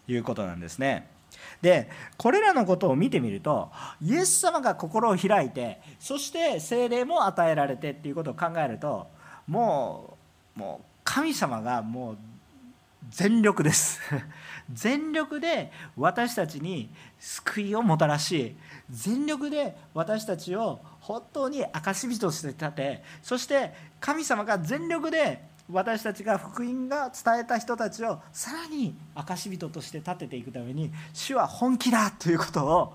[0.06, 1.08] ということなんですね。
[1.60, 9.08] でこれらのことを見てみるとイエス様が心を開いてそして精霊も与えられてっていうことを考えると
[9.46, 10.16] も
[10.56, 12.18] うもう神様がもう
[13.10, 14.00] 全力です。
[14.72, 16.90] 全力で私たちに
[17.20, 18.56] 救いをもたらし
[18.90, 25.40] 全力で私たちを本当に証人として立てそして神様が全力で
[25.70, 32.94] 私たちが福音が伝えた人たちをさらに証人として立てていくために主は本気だということを、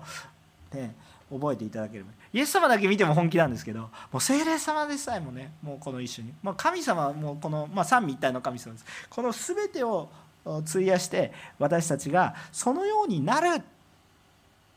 [0.74, 0.94] ね、
[1.32, 2.10] 覚えていただければ。
[2.32, 8.86] イエス様だけ見ても本気なんですけどもう精霊様でさえもねもうこの一緒に、まあ、神様はもうこの、まあ、三位一体の神様です。
[9.10, 10.08] この全てを
[10.44, 13.62] 費やして私たちがそのようになる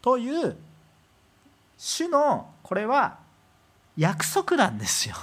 [0.02, 0.56] という
[1.78, 3.18] 主のこれは
[3.98, 5.16] 約束なんですよ。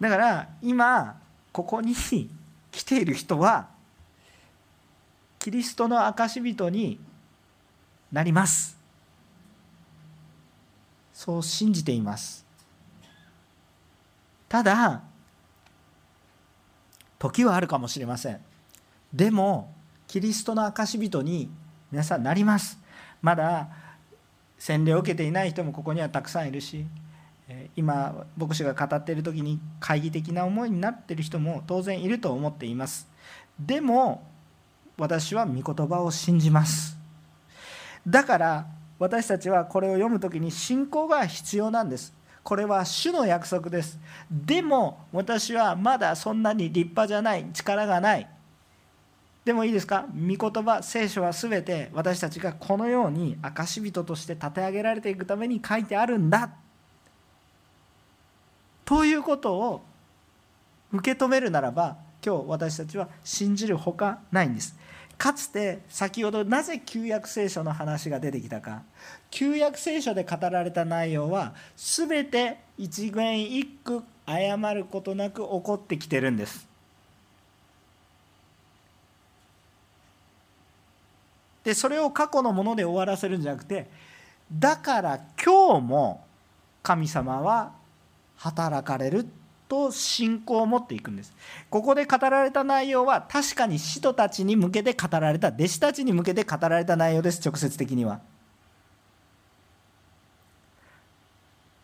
[0.00, 1.16] だから今
[1.52, 3.68] ここに来ている人は
[5.44, 6.98] キリストの証人に
[8.10, 8.78] なります。
[11.12, 12.46] そう信じています。
[14.48, 15.02] ただ
[17.18, 18.40] 時はあるかもしれません。
[19.12, 19.70] でも
[20.08, 21.50] キリストの証人に
[21.92, 22.78] 皆さんなります。
[23.20, 23.68] まだ
[24.58, 26.86] 洗礼を受けていない人もここにはたくさんいるし
[27.76, 33.06] 今牧師が語っている時に懐疑的な思いになっている人も当然いると思っています。
[33.60, 34.32] でも
[34.96, 36.96] 私は御言葉を信じます。
[38.06, 38.66] だから
[38.98, 42.12] 私たちはこれを読む時に信仰が必要なんです。
[42.42, 43.98] これは主の約束です。
[44.30, 47.46] でも私はまだそんなに立派じゃない。
[47.52, 48.28] 力がない。
[49.44, 50.06] でもいいですか？
[50.14, 56.50] 御言葉聖書は全て私たちがこのように証人として立て上げられていくために書いてあるんだ。
[58.84, 59.82] ということを
[60.92, 64.76] 受け止めるならば今日私たちは信じるほかないんです。
[65.16, 68.82] かつて先ほどなぜ旧約聖書の話が出てきたか。
[69.30, 76.66] 旧約聖書で語られた内容は全て一言一句謝ることなく起こってきてるんです。
[81.64, 83.88] でそれを過去のもので終わらせるんじゃなくて
[84.52, 86.24] だから今日も
[86.82, 87.72] 神様は
[88.36, 89.26] 働かれる。
[89.68, 91.32] と信仰を持っていくんです。
[91.70, 98.20] ここで語られた内容は確かに使徒たちに向けて語られた弟子たちに向けて語られた内容です直接的には。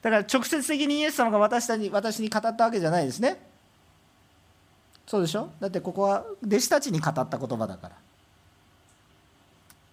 [0.03, 3.39] だから直接的にイエス様が私たち私に語ったわけじゃないですね。
[5.07, 5.51] そうでしょ？
[5.61, 7.97] だってここは弟子たちに語った言葉だから。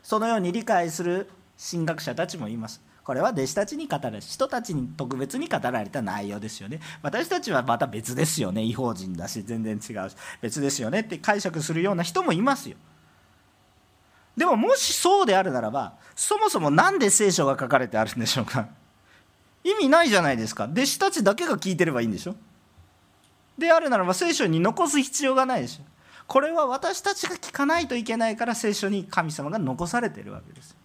[0.03, 1.29] そのように理解する
[1.71, 2.79] 神学者たちもいます。
[3.07, 6.81] これは弟子たちに語られ人たちに特別に語られた内容ですよね。
[7.01, 8.61] 私たちはまた別ですよね。
[8.61, 10.15] 違法人だし全然違うし。
[10.41, 10.99] 別ですよね。
[10.99, 12.75] って解釈するような人もいますよ。
[14.35, 18.67] でももしそうであるならばそもそも何で聖書が書かれてあるんでしょうか。
[19.63, 20.65] 意味ないじゃないですか。
[20.65, 22.35] 弟子たちだけが聞いてればいいんでしょ。
[23.57, 25.85] であるならば聖書に残す必要がないでしょ。
[26.27, 30.75] これは私たちが聞かないといけないから聖書に神様が残されてるわけです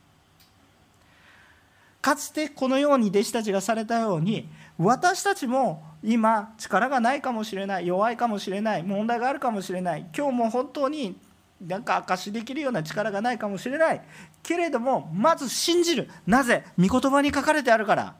[2.02, 11.16] かつてこのように弟子たちがされたように私たちも今力がないかもしれない弱いかもしれない問題があるかもしれない今日も本当に
[11.64, 14.02] なんか証しできるような力がないかもしれない
[14.42, 16.10] けれどもまず信じる。
[16.26, 16.64] なぜ？
[16.76, 18.16] 御言葉に書かれてあるから。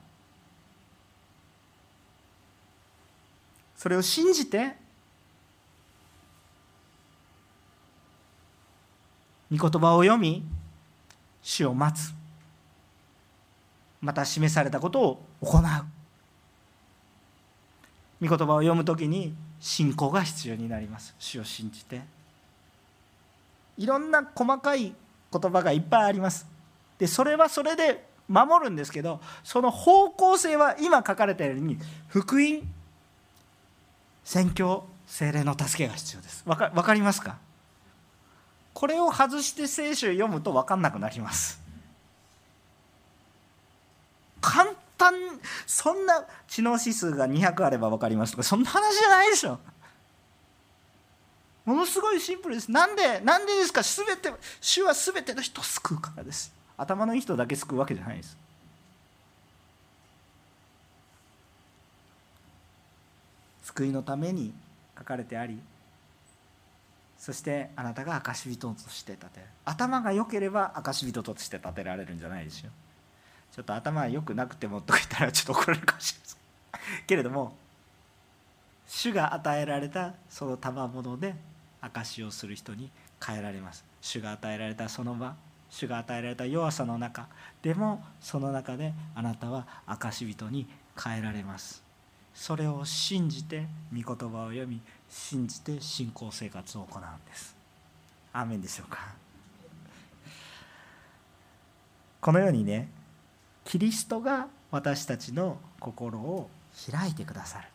[3.76, 4.76] それを信じて
[9.50, 10.44] 御言葉を読み
[11.42, 12.21] 主を待つ。
[14.02, 15.62] また示されたことを行う。
[18.20, 21.14] 御言葉を読む時に信仰が必要になります。
[21.18, 22.02] 主を信じて。
[23.78, 24.92] いろんな細かい
[25.32, 26.46] 言葉がいっぱいあります。
[26.98, 31.78] でそれはそれで守るんですけどその方向性は今書かれたように
[32.08, 32.60] 福音
[34.24, 36.42] 宣教精霊の助けが必要です。
[36.44, 37.38] わか分かりますか？
[38.74, 41.61] これを外して聖書を読むと分かんなくなります。
[44.42, 45.14] 簡単
[45.66, 49.58] そんな知能指数が200あれば分かりますとかそんな話じゃないでしょ。
[51.64, 52.70] ものすごいシンプルです。
[52.70, 53.82] なんでなんでですか？
[53.82, 56.52] 全て主は全ての人を救うからです。
[56.76, 58.36] 頭のいい人だけ救うわけじゃないです。
[63.62, 64.52] 救いのために
[64.98, 65.58] 書かれてあり
[67.16, 69.46] そしてあなたが証人として立てる。
[69.64, 72.70] 頭が良ければ証人として立てられるんじゃないですよ。
[73.54, 77.06] ちょっと頭良くなくてもとか言ったらちょっと怒られるかもしれません。
[77.06, 77.54] けれども
[78.86, 81.34] 主が与えられたその賜物で
[81.80, 82.90] 証しをする人に
[83.24, 83.84] 変えられます。
[84.00, 85.34] 主が与えられたその場
[85.70, 87.28] 主が与えられた弱さの中
[87.62, 90.66] でもその中であなたは証人に
[91.02, 91.82] 変えられます。
[92.34, 97.54] それを信じて御言葉を読み信じて信仰生活を行うんです。
[98.32, 99.14] アーメンでしょうか。
[102.20, 102.88] このようにね
[103.72, 106.50] キリストが私たちの心を
[106.90, 107.68] 開いてくださる。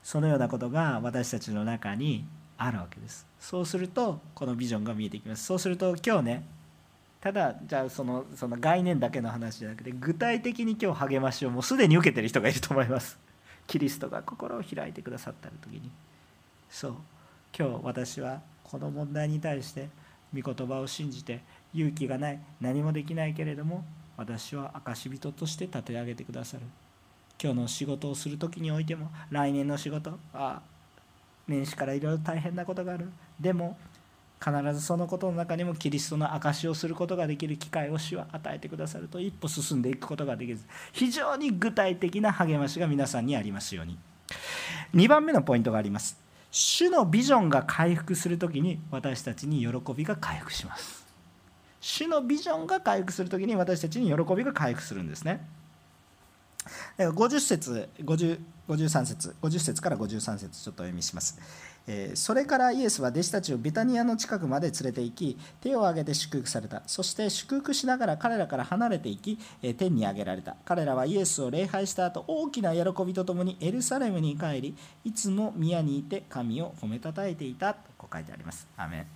[0.00, 2.24] そのようなことが私たちの中に
[2.56, 3.26] あるわけです。
[3.40, 5.44] そうするとこのビジョンが見えてきます。
[5.44, 6.44] そうすると今日ね
[7.20, 13.18] ただじゃあそのその概念だけの話じゃなくて具体的に今日励ましをもうすでに受けてる人がいると思います。
[13.66, 15.90] キリストが心を開いてくださった時に。
[16.70, 16.94] そう
[17.58, 19.88] 今日私はこの問題に対して
[20.32, 21.40] 御言葉を信じて
[21.74, 23.84] 勇気がない何もできないけれども
[24.18, 26.64] 私は証人として立て上げてくださる。
[27.40, 30.60] 今日の仕事をする時においても来年の仕事あ
[31.46, 33.08] 年始からいろいろ大変なことがある。
[33.40, 33.78] でも
[34.44, 39.20] 必ずそのことの中にもキリストの証をすることができる機会を主は与えてくださると。
[39.20, 40.58] 一歩進んでいくことができる
[40.92, 43.96] 非常に具体的な励ましが皆さんにありますように。
[44.94, 46.18] 2番目のポイントがあります。
[46.50, 51.07] 主のビジョンが回復する時に私たちに喜びが回復します。
[51.80, 55.46] 主のビジョンが回復する時に私たちに喜びが回復するんですね。
[56.98, 61.38] 50節50 53節50節から53節ちょっとお読みします。
[62.12, 66.82] それからイエスは弟子たちをベタニアの近くまで連れて行き手を挙げて祝福された。
[66.86, 69.38] そして祝福しながら彼らから離れていき
[69.78, 70.56] 天に上げられた。
[70.66, 78.68] 彼らはイエスを礼拝した後大きな喜びとともにエルサレムに帰りいつも宮にいて神を褒めたたえていたとこう書いてあります。
[78.76, 79.06] アメン。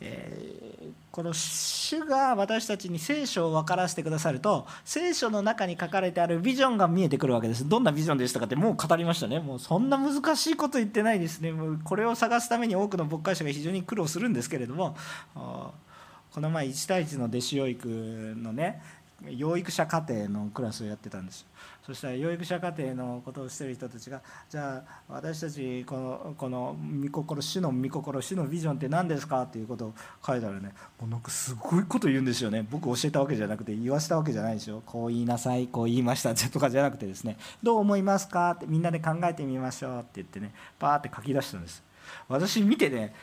[0.00, 7.68] えー、この主が私たちに聖書を分からせてくださると聖書の中に書かれてあるビジョンが見えてくるわけです。
[7.68, 9.38] どんなビジョンでしたかってもう語りましたね。
[9.40, 11.52] もうそんな難しいこと言ってないですね。
[11.52, 14.96] もうこれを探すために多くの牧会者が非常に苦労するんですけれども
[15.34, 18.82] この前1対1の弟子養育のね
[19.30, 21.46] 養育者課程のクラスをやってたんです。
[21.86, 29.94] そしたら養育者課程のことをしてる人たちがじゃあ私たちこのこの御心主の御心主のビジョンって何ですかっていうことを
[30.24, 32.64] 書いたらねもうなんかすごいこと言うんですよね。
[32.70, 37.36] 僕教えたわけじゃなくて言わせたわけじゃないですよこう言いなさいこう言いましたとかじゃなくてですね。
[37.62, 41.82] どう思いますかってみんなで考えてみましょうって言ってねバーって書き出したんです。
[42.28, 43.14] 私見てね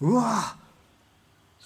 [0.00, 0.56] うわ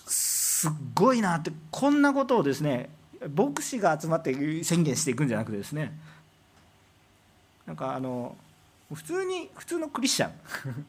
[0.06, 2.90] すっごいなってこんなことをですね
[3.28, 5.96] 牧師が集まって宣言していくんじゃなくてですね。
[7.66, 8.36] なんかあの
[8.92, 10.86] 普通に普通のクリスチャン。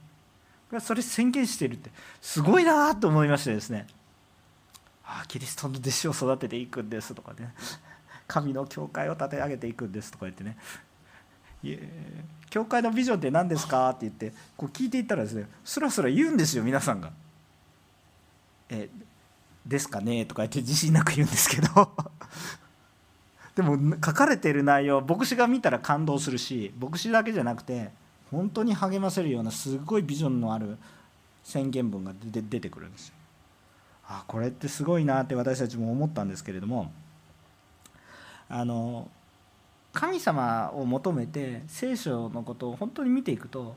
[0.72, 3.88] が それ宣言してるってすごいなと思いましてですね。
[5.06, 7.54] ああキリストの弟子を育てていくんですとかね。
[8.28, 10.58] 神の教会を立て上げていくんですとか言ってね。
[12.50, 17.12] 教会のビジョンって何ですかって言ってこう聞いていったらですねスラスラ言うんですよ皆さんが。
[18.70, 18.90] え
[19.66, 21.92] ですかねとか言って自信なく言うんですけど。
[23.56, 27.90] でも書かれてる内容牧師が見たら感動するし牧師だけじゃなくて
[28.32, 30.78] 本当に励ませるようなすごいビジョンのある
[31.44, 33.16] 宣言文が出てくるんですよ。
[34.08, 36.92] あこれってすごいなって私たちも思ったんですけれども
[38.50, 39.10] あの
[39.94, 43.76] 神様を求めて聖書のことを本当に見ていくと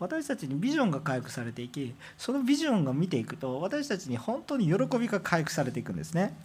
[0.00, 6.36] 私たちにビジョンが回復されていきそのビジョンを見ていくと私たちに本当に喜びが回復されていくんですね。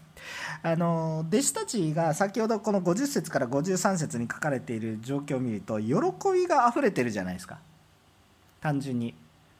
[0.61, 5.95] あの弟子たちが先ほどこの50節から53節に書かれている状況を見ると喜
[6.33, 7.59] びがあふれてるじゃないですか。
[8.61, 9.15] 単純に。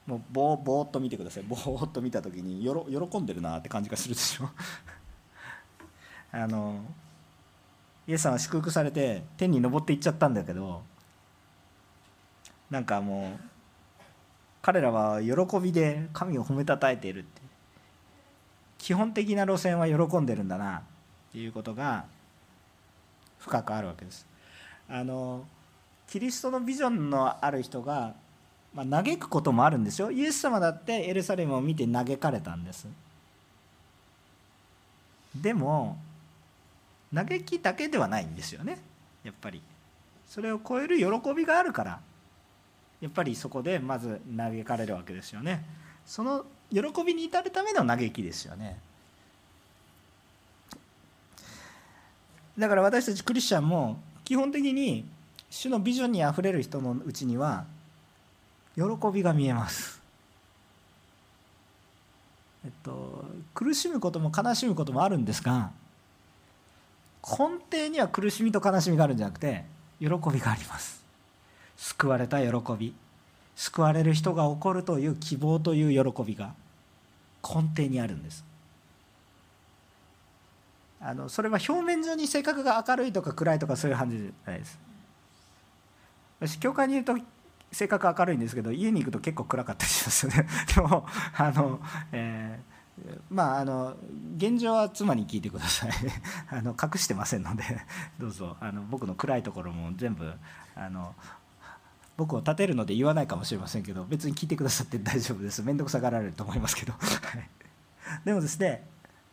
[0.06, 1.44] もうぼーぼーっと見てください。
[1.44, 4.50] ぼーっと見た時によろ喜んでるなって感じがするでしょ。
[6.32, 6.84] あの
[8.08, 10.82] イエスさんは祝福されて天に昇っていっちゃったんだけど
[12.70, 13.59] なんかもう
[14.62, 17.42] 彼らは喜びで神を褒めたたえているって
[18.78, 20.82] 基本的な路線は喜んでるんだなっ
[21.32, 22.06] ていうことが
[23.40, 24.26] 深くあるわけです。
[24.90, 25.46] あの
[26.08, 28.16] キリストのビジョンのある人が、
[28.74, 30.12] まあ、嘆くこともあるんですよ。
[30.12, 32.88] イエス様だってエルサレムを見て嘆かれたんです。
[35.36, 35.98] でも
[37.14, 38.80] 嘆きだけではないんですよね。
[39.24, 39.62] やっぱり。
[40.28, 42.00] それを超える喜びがあるから。
[43.02, 45.64] やっぱりそこでまず嘆かれるわけですよね。
[46.06, 48.80] その喜びに至るための嘆きですよね。
[52.58, 55.06] だから私たちクリスチャンも基本的に
[55.50, 57.66] 主のビジョンにあふれる人のうちには
[58.76, 58.84] 喜
[59.14, 60.02] びが見えます。
[62.66, 63.24] えっと
[63.54, 65.72] 苦しむことも悲しむこともあるんですが
[67.24, 69.64] 根底には苦しみと悲しみがあるんじゃなくて
[70.00, 70.99] 喜びがあります。
[71.80, 72.94] 救われた喜び
[73.56, 76.54] 救われる人が起こるという希望という喜びが
[77.42, 78.44] 根底にあるんです。
[81.02, 84.78] あのそれは表面上に性格が明るいとか暗いとかそういう感じじゃないです。
[86.42, 87.16] 私教会にいると
[87.72, 90.48] 性格明るいんですけど家に行くと結構暗かったりしますよね。
[90.76, 91.06] でも
[91.38, 91.80] あの、
[92.12, 92.60] え
[93.30, 93.96] まああの
[94.36, 95.92] 現状は妻に聞いてください。
[96.52, 97.64] あの隠してませんので
[98.20, 98.58] どうぞ。
[98.60, 100.34] あの僕の暗いところも全部
[100.76, 101.16] あの
[102.20, 105.64] 僕を立てるので言わないかもしれませんけど別に聞いてくださって大丈夫です。
[105.64, 106.92] 面倒くさがられると思いますけど。
[108.26, 108.86] でもですね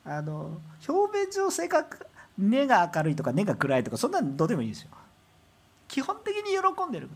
[0.04, 2.06] あの表面上性格
[2.38, 4.90] 根が明るいとか根が暗いとかそんなのどうでもいいですよ。
[5.88, 7.08] 基本的に喜んでる。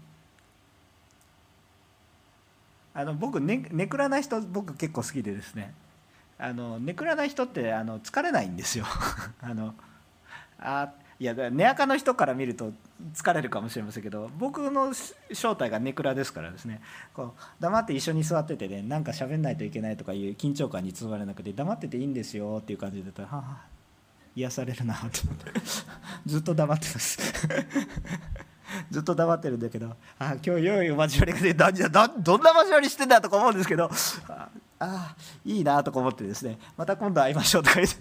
[2.93, 5.73] あの僕ねネクラな人僕結構好きでですね。
[6.37, 8.87] あのネクラない人ってあの疲れないんですよ。
[9.41, 9.77] あの
[10.59, 12.73] あいや根垢の人から見ると
[13.15, 14.93] 疲れるかもしれませんけど僕の
[15.33, 16.81] 正体がネクラですからですね。
[17.15, 23.67] こう黙って一緒に座っててねなんか喋んないといけないとかいう緊張感に包まれなくて黙ってていいんですよっていう感じではあ
[24.37, 25.53] 癒されるなと思って。
[26.27, 27.19] ずっと黙ってます。
[28.91, 33.91] ずっと黙ってるんだけどあ今日良い交わりがでどんな交わりしてんだとか思うんですけど
[34.29, 34.49] あ
[34.79, 37.97] あいいなとか思ってですねまた今度会いましょうとか言って。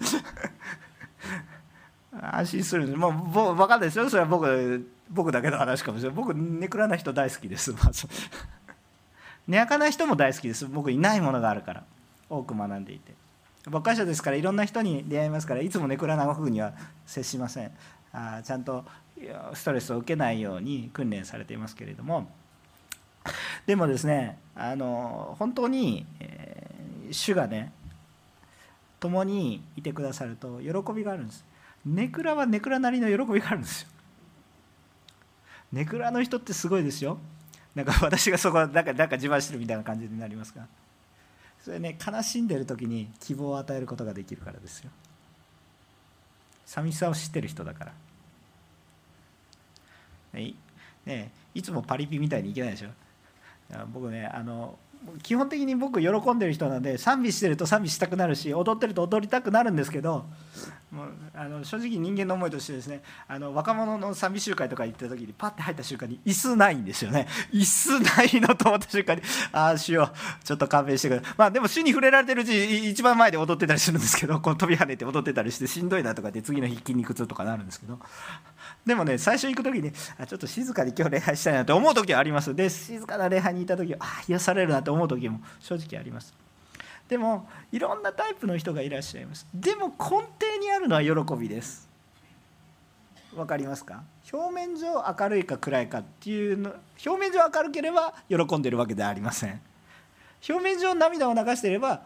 [2.12, 2.98] 安心する。
[2.98, 3.14] もう
[3.56, 4.10] 分かんないですよ。
[4.10, 6.16] それは僕僕だけの話かもしれない。
[6.16, 7.72] 僕ネクラな人大好きです。
[7.74, 8.08] まず
[9.48, 10.66] 根垢な人も大好きです。
[10.66, 11.84] 僕いないものがあるから。
[12.30, 13.14] 多く学んでいて。
[13.68, 16.74] 牧会者ですからいろんな人に出会いますからいつもネクラなふには
[17.06, 17.72] 接しません。
[18.14, 18.86] あちゃんと
[19.54, 22.30] ストレスを受けないように訓練されていますけれども。
[23.66, 27.72] でもですねあの本当に、えー、主がね
[29.00, 31.44] 共にいてくださると喜びがあるんです。
[31.86, 33.88] ネクラはネクラなりの喜びがあるんですよ。
[35.72, 37.20] ネクラの人ってすごいですよ。
[37.76, 40.68] なんか私がそこなんかなんか自慢してるみたいな感じになりますが
[41.64, 44.90] それね悲しんでる時に希望を与えることができるからですよ。
[46.66, 47.94] 寂しさを知ってる人だから。
[50.34, 50.54] ね
[51.06, 52.90] ねいつもパリピみたいにいけないでしょ。
[53.94, 54.78] 僕ねあの
[55.24, 60.26] 基本的に僕喜んでる人なんで賛美してると賛美したくなるし踊ってると踊りたくなるんですけど
[60.92, 67.28] もうあの正直人間の思いとしてですねあの若者の賛美集会とか行った時にパッて入った瞬間に椅子ないんですよね。
[67.54, 69.22] 椅子ないのと思った瞬間に
[69.52, 78.00] ああしようちょっと勘弁してくれまあでも主に触れられてるうち一番前で踊ってたりするんですけどこう飛び跳ねて踊ってたりしてしんどいなとかって次の日筋肉痛とかなるんですけど。
[78.86, 82.56] でもね最初行く時にあちょっと静かに今日礼拝したいなって思う時はあります。
[82.56, 86.34] で静かな礼拝にいた時はあ癒されるなって思う時も正直あります。
[87.08, 89.46] でもいろんなタイプの人がいらっしゃいます。
[89.54, 91.88] でも根底にあるのは喜びです。
[93.36, 94.04] わかりますか？
[94.34, 96.74] 表面上明るいか暗いかっていうの
[97.06, 99.62] 表面上明るければ喜んでるわけではありません。
[100.48, 102.02] 表面上涙を流していれば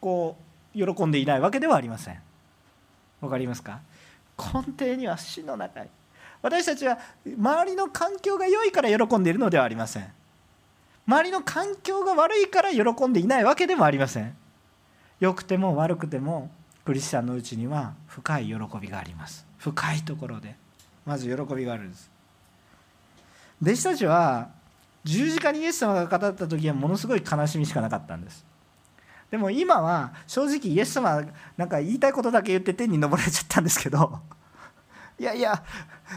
[0.00, 0.36] こ
[0.74, 2.18] う喜んでいないわけではありません。
[3.20, 3.80] わかりますか？
[4.36, 5.88] 根底には死の中に。
[6.42, 10.12] 私たちは周りの環境が良いから喜んでいるのではありません。
[11.06, 14.34] 周りの環境が悪いから喜んでいないわけでもありません。
[15.20, 16.50] 良くても悪くても
[16.84, 19.46] クリスチャンのうちには深い喜びがあります。
[19.58, 20.56] 深いところで
[21.06, 22.10] まず喜びがあるんです。
[23.62, 24.48] 弟子たちは
[25.04, 28.44] 十字架にイエス様が語った時はものすごい悲しみしかなかったんです。
[29.30, 31.24] でも今は正直イエス様
[31.56, 34.20] なんか言いたいことだけ言って天に昇られちゃったんですけど
[35.18, 35.62] いやいや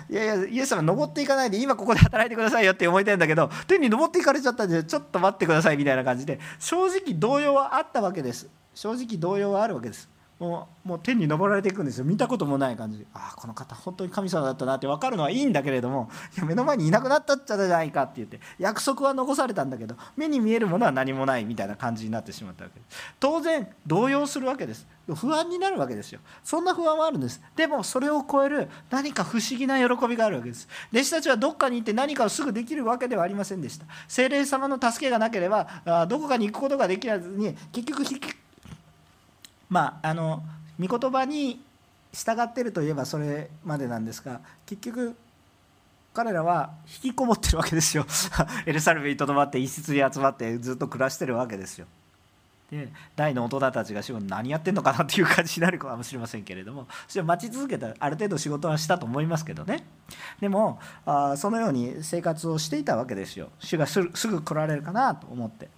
[0.09, 8.49] いやいやイエス様登っていかないで今ここで働いてくださいよって思いたいんだけど天に登っていかれちゃったんでちょっと待ってくださいみたいな感じで正直動揺はあったわけです。
[8.73, 10.09] 正直動揺はあるわけです。
[10.39, 12.05] もうもう天に昇られていくんですよ。
[12.05, 13.05] 見たこともない感じ。
[13.13, 22.97] ああこの方本当に神様だったなって分かるのはいいんだけれどもいや目の前にいなくなったっちゃじゃないかって言って約束は残されたんだけど目に見えるものは何もないみたいな感じになってしまったわけです。
[23.19, 24.87] 当然動揺するわけです。
[25.15, 26.19] 不安になるわけですよ。
[26.43, 27.41] そんな不安はあるんです。
[27.55, 30.67] でもそれを超える何か不思議な喜びがあるわけです。
[30.91, 33.85] 弟子たちはどっかに行って何かをすぐできるわけではありませんでした。
[34.07, 38.03] 精霊様の助けがなければどこかに行くことができずに結局
[39.69, 40.43] まああの
[40.79, 41.61] 御言葉に
[42.13, 45.15] 従ってるといえばそれまでなんですが結局
[46.17, 46.71] 彼らは
[47.03, 48.03] 引きこもってるわけですよ。
[48.65, 51.85] エルサレムにとどまって一室に集まってずっと暮らしてるわけですよ。
[52.71, 56.87] で大の大人たちが仕事何やってんのかなっていう感じになるかもしれませんけれども。
[57.07, 59.85] それ待ち続けたある程度仕事はしたと思いますけどね。
[60.39, 63.49] でもあそのように生活をしていたわけですよ。
[63.59, 65.69] 主がすぐ来られるかなと思って。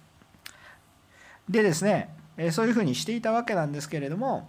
[1.50, 4.48] でですねえそういうふうにしていたわけなんですけれども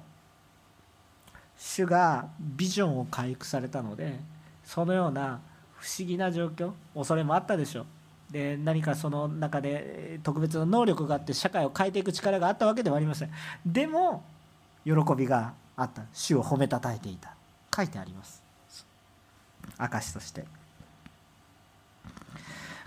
[1.58, 4.18] 主がビジョンを回復されたので
[4.64, 5.42] そのような
[5.76, 7.86] 不思議な状況恐れもあったでしょう。
[8.32, 13.32] で何かその中で特別な能力があって社会を変えていく力があったわけではありません。
[13.66, 14.24] でも
[14.86, 16.04] 喜びがあった。
[16.14, 17.36] 主を褒めたたえていた。
[17.76, 18.42] 書いてあります。
[19.78, 20.46] 証として。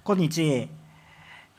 [0.03, 0.69] 今日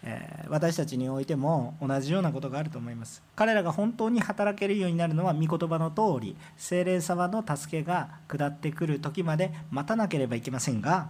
[0.07, 3.23] え私たちにおいても同じようなことがあると思います。
[3.35, 11.09] 彼らが本当に働けるようになるのは御言葉の通り精霊様の助けが下ってくる時まで待たなければいけませんが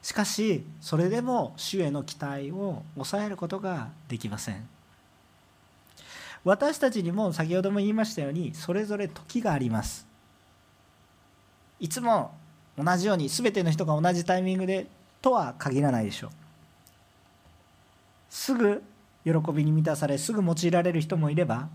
[0.00, 4.66] しかしそれでも主への期待を抑えることができません。
[6.44, 10.06] 私たちにも先ほども言いましたようにそれぞれ時があります。
[11.78, 12.32] いつも
[12.78, 14.86] 同じように全ての人が同じタイミングで
[15.20, 16.30] とは限らないでしょう。
[18.28, 18.82] すぐ
[19.24, 21.68] 喜びに満たされすぐ用いられる人もいれば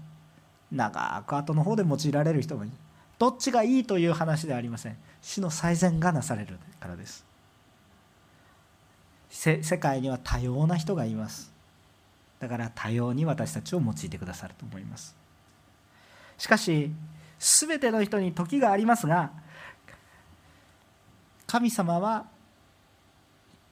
[0.71, 2.73] 長く後の方で用いられる人もいる。
[3.19, 4.97] どっちがいいという話ではありません。
[5.21, 7.25] 死の最善がなされるからです。
[9.29, 11.51] 世界には多様な人がいます。
[12.39, 15.15] だから多様に私たちを用いてくださると思います。
[16.37, 16.91] しかし
[17.39, 19.31] 全ての人に時がありますが
[21.45, 22.25] 神様は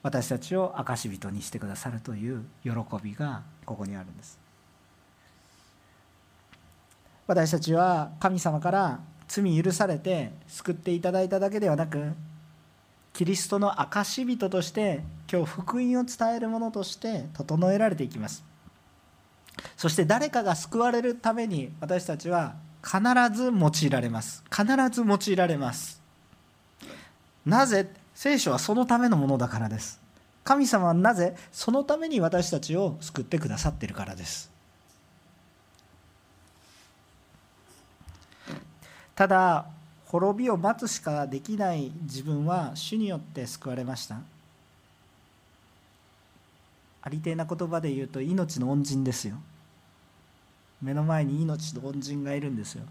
[0.02, 2.70] 私たちを証人にしてくださるという喜
[3.02, 4.38] びがここにあるんです。
[7.26, 12.12] 私たちは神様から罪許されて救っていただいただけではなく
[13.12, 18.44] キリストの証人として今日福音を伝えるものとして整えられていきます。
[19.76, 22.98] そして誰かが救われるために私たちは必
[23.34, 24.42] ず用いられます。
[24.50, 26.02] 必ず用いられます。
[27.46, 30.00] なぜ聖書はそのためのものだからです。
[30.44, 34.50] 神様はなぜそのために私たちを救ってくださっているからです。
[39.14, 39.66] ただ
[40.06, 44.18] 滅びを待つしかできない自分は主によって救われました。
[47.04, 49.36] ありていな言葉で言うと命の恩人ですよ。
[50.80, 52.84] 目の前に命の恩人がいるんですよ。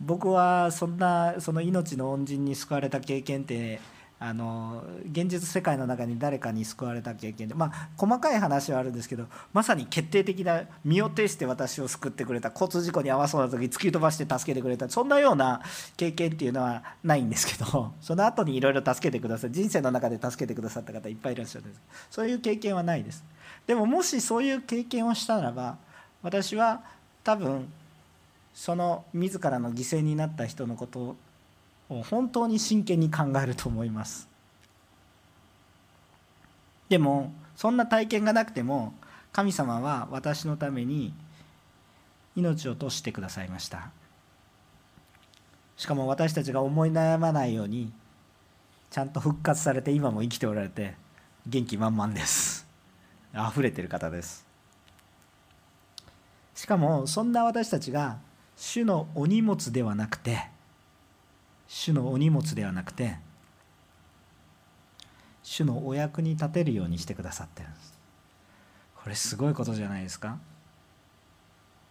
[0.00, 3.80] 僕はそんなその命の恩人に救われた経験って
[4.24, 15.60] あの現実世界の中に誰かに救われた経験でまあ細かい話はあるんですけどまさに決定的な身を挺して私を救ってくれた交通事故に遭わそうな時突き飛ばして助けてくれたそんなような
[15.96, 21.80] 経験っていうのはないんですけど その後にいろいろ助けてください人生の中で助けてくださった方いっぱいいらっしゃるんです。
[22.08, 23.24] そういう経験はないです。
[23.66, 25.78] でももしそういう経験をしたならば
[26.22, 26.82] 私は
[27.24, 27.66] 多分
[28.54, 31.16] その自らの犠牲になった人のこと
[31.98, 34.28] を本当に真剣に考えると思います。
[36.88, 38.92] でもそんな体験がなくても
[39.32, 41.14] 神様は私のために
[42.36, 43.90] 命を落としてくださいました。
[45.76, 47.92] しかも私たちが思い悩まないように
[48.90, 50.94] ちゃんと復活されて今も生きておられて
[51.46, 52.66] 元気満々です。
[53.34, 54.46] 溢れてる方です。
[56.54, 58.18] しかもそんな私たちが
[58.56, 60.51] 主のお荷物ではなくて
[61.74, 63.16] 主のお荷物ではなくて
[65.42, 67.98] 主のお役に立てるようにしてくださってるんです。
[69.02, 70.38] これすごいことじゃないですか。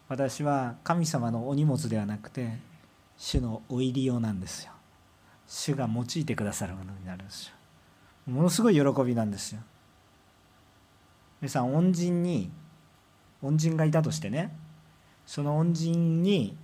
[0.07, 2.59] 私は神様のお荷物ではなくて
[3.17, 4.71] 主のお入り用なんですよ。
[5.47, 7.53] 主が用いてくださるものになるんですよ。
[8.27, 9.61] ものすごい喜びなんですよ。
[11.41, 12.51] 皆さん恩人に
[13.41, 14.55] 恩人がいたとしてね
[15.25, 16.55] その恩人に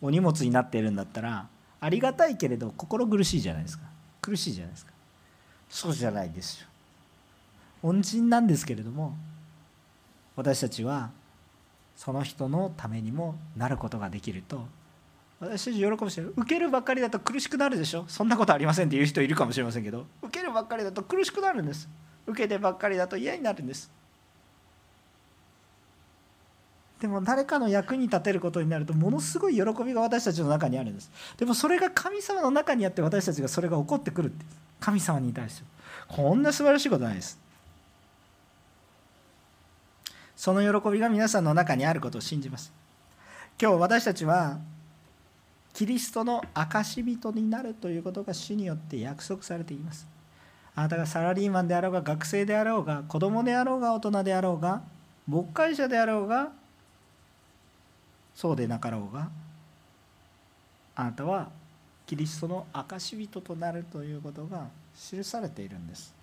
[0.00, 1.48] お荷物になっているんだったら
[1.86, 3.84] ありがたいけれど心苦しいじゃないですか。
[4.20, 4.92] 苦しいじゃないですか。
[5.68, 6.66] そうじゃないですよ。
[7.84, 9.16] 恩人なんですけれども
[10.34, 11.10] 私たちは
[11.94, 14.66] その人のためにもなることができると
[15.38, 18.04] 私たち喜ぶし受けるばっかりだと苦しくなるでしょ。
[18.08, 21.88] そんなことありませんっていう人いるかもしれませんけど受けるばっかりだと苦しくなるんです。
[22.26, 23.92] 受けてばっかりだと嫌になるんです
[27.00, 31.10] でも誰かの役に立てることになるとものすごい喜びが私たちの中にあるんです。
[31.36, 34.44] でもそれが神様の中にあって私たちがそれが起こってくるって
[34.80, 35.76] 神様に対して。
[36.08, 37.38] こんな素晴らしいことないです。
[40.36, 42.72] その喜びが皆さんの中にあることを信じます。
[43.60, 44.58] 今日私たちは
[45.72, 50.06] キリストの証人になるということが主によって約束されています。
[50.74, 54.82] あなたがサラリーマンであろうが学生であろうが子供であろうが大人であろうが
[55.26, 56.52] 牧会者であろうが
[58.36, 59.28] そうでなかろうが
[60.94, 61.48] あなたは
[62.06, 66.14] キリストの証人となるということが記されているんです。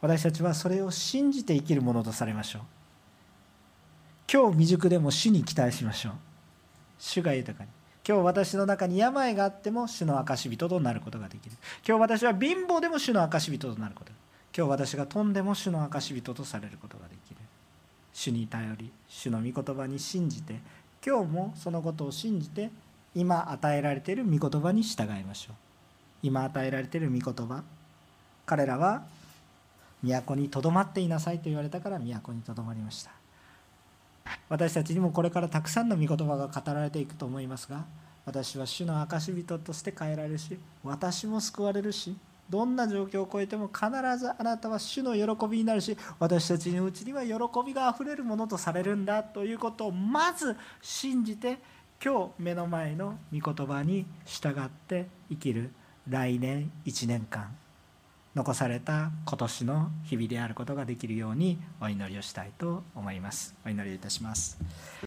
[0.00, 2.62] 私たちはそれを信じて生きるものとされましょう。
[4.32, 6.12] 今日未熟でも主に期待しましょう。
[6.98, 7.70] 主が豊かに。
[8.06, 11.56] 今日私の中に病があっても主の証人となることができる。
[11.86, 14.12] 今日私は貧乏でも主の証人となること。
[14.56, 17.41] 今日私が飛んでも主の証人とされることができる。
[18.12, 20.60] 主に頼り主の御言葉に信じて
[21.04, 22.70] 今日もそのことを信じて
[23.14, 25.54] 今与えられている御言葉に従いましょう。
[26.22, 27.62] 今与えられている御言葉
[28.46, 29.02] 彼らは
[30.02, 33.22] 都にとどまっていなさいと言われたから都にとどまりました。
[34.48, 37.84] 私たちにもこれからたくさんの御言葉が語られていくと思いますが
[38.24, 42.16] 私は主の証人として変えられるし私も救われるし
[42.50, 43.86] どんな状況を超えても必
[44.18, 47.32] ずあなたは主の喜びになるし私たちのうちには喜
[47.64, 51.58] びがあふれるものとされるんだということをまず信じて
[52.04, 55.70] 今日目の前の御言葉に従って生きる
[56.08, 57.54] 来年1年間
[58.34, 63.54] 残された今年の日々であることができるようにお祈りをしたいと思います。
[63.64, 64.58] お祈りいたします。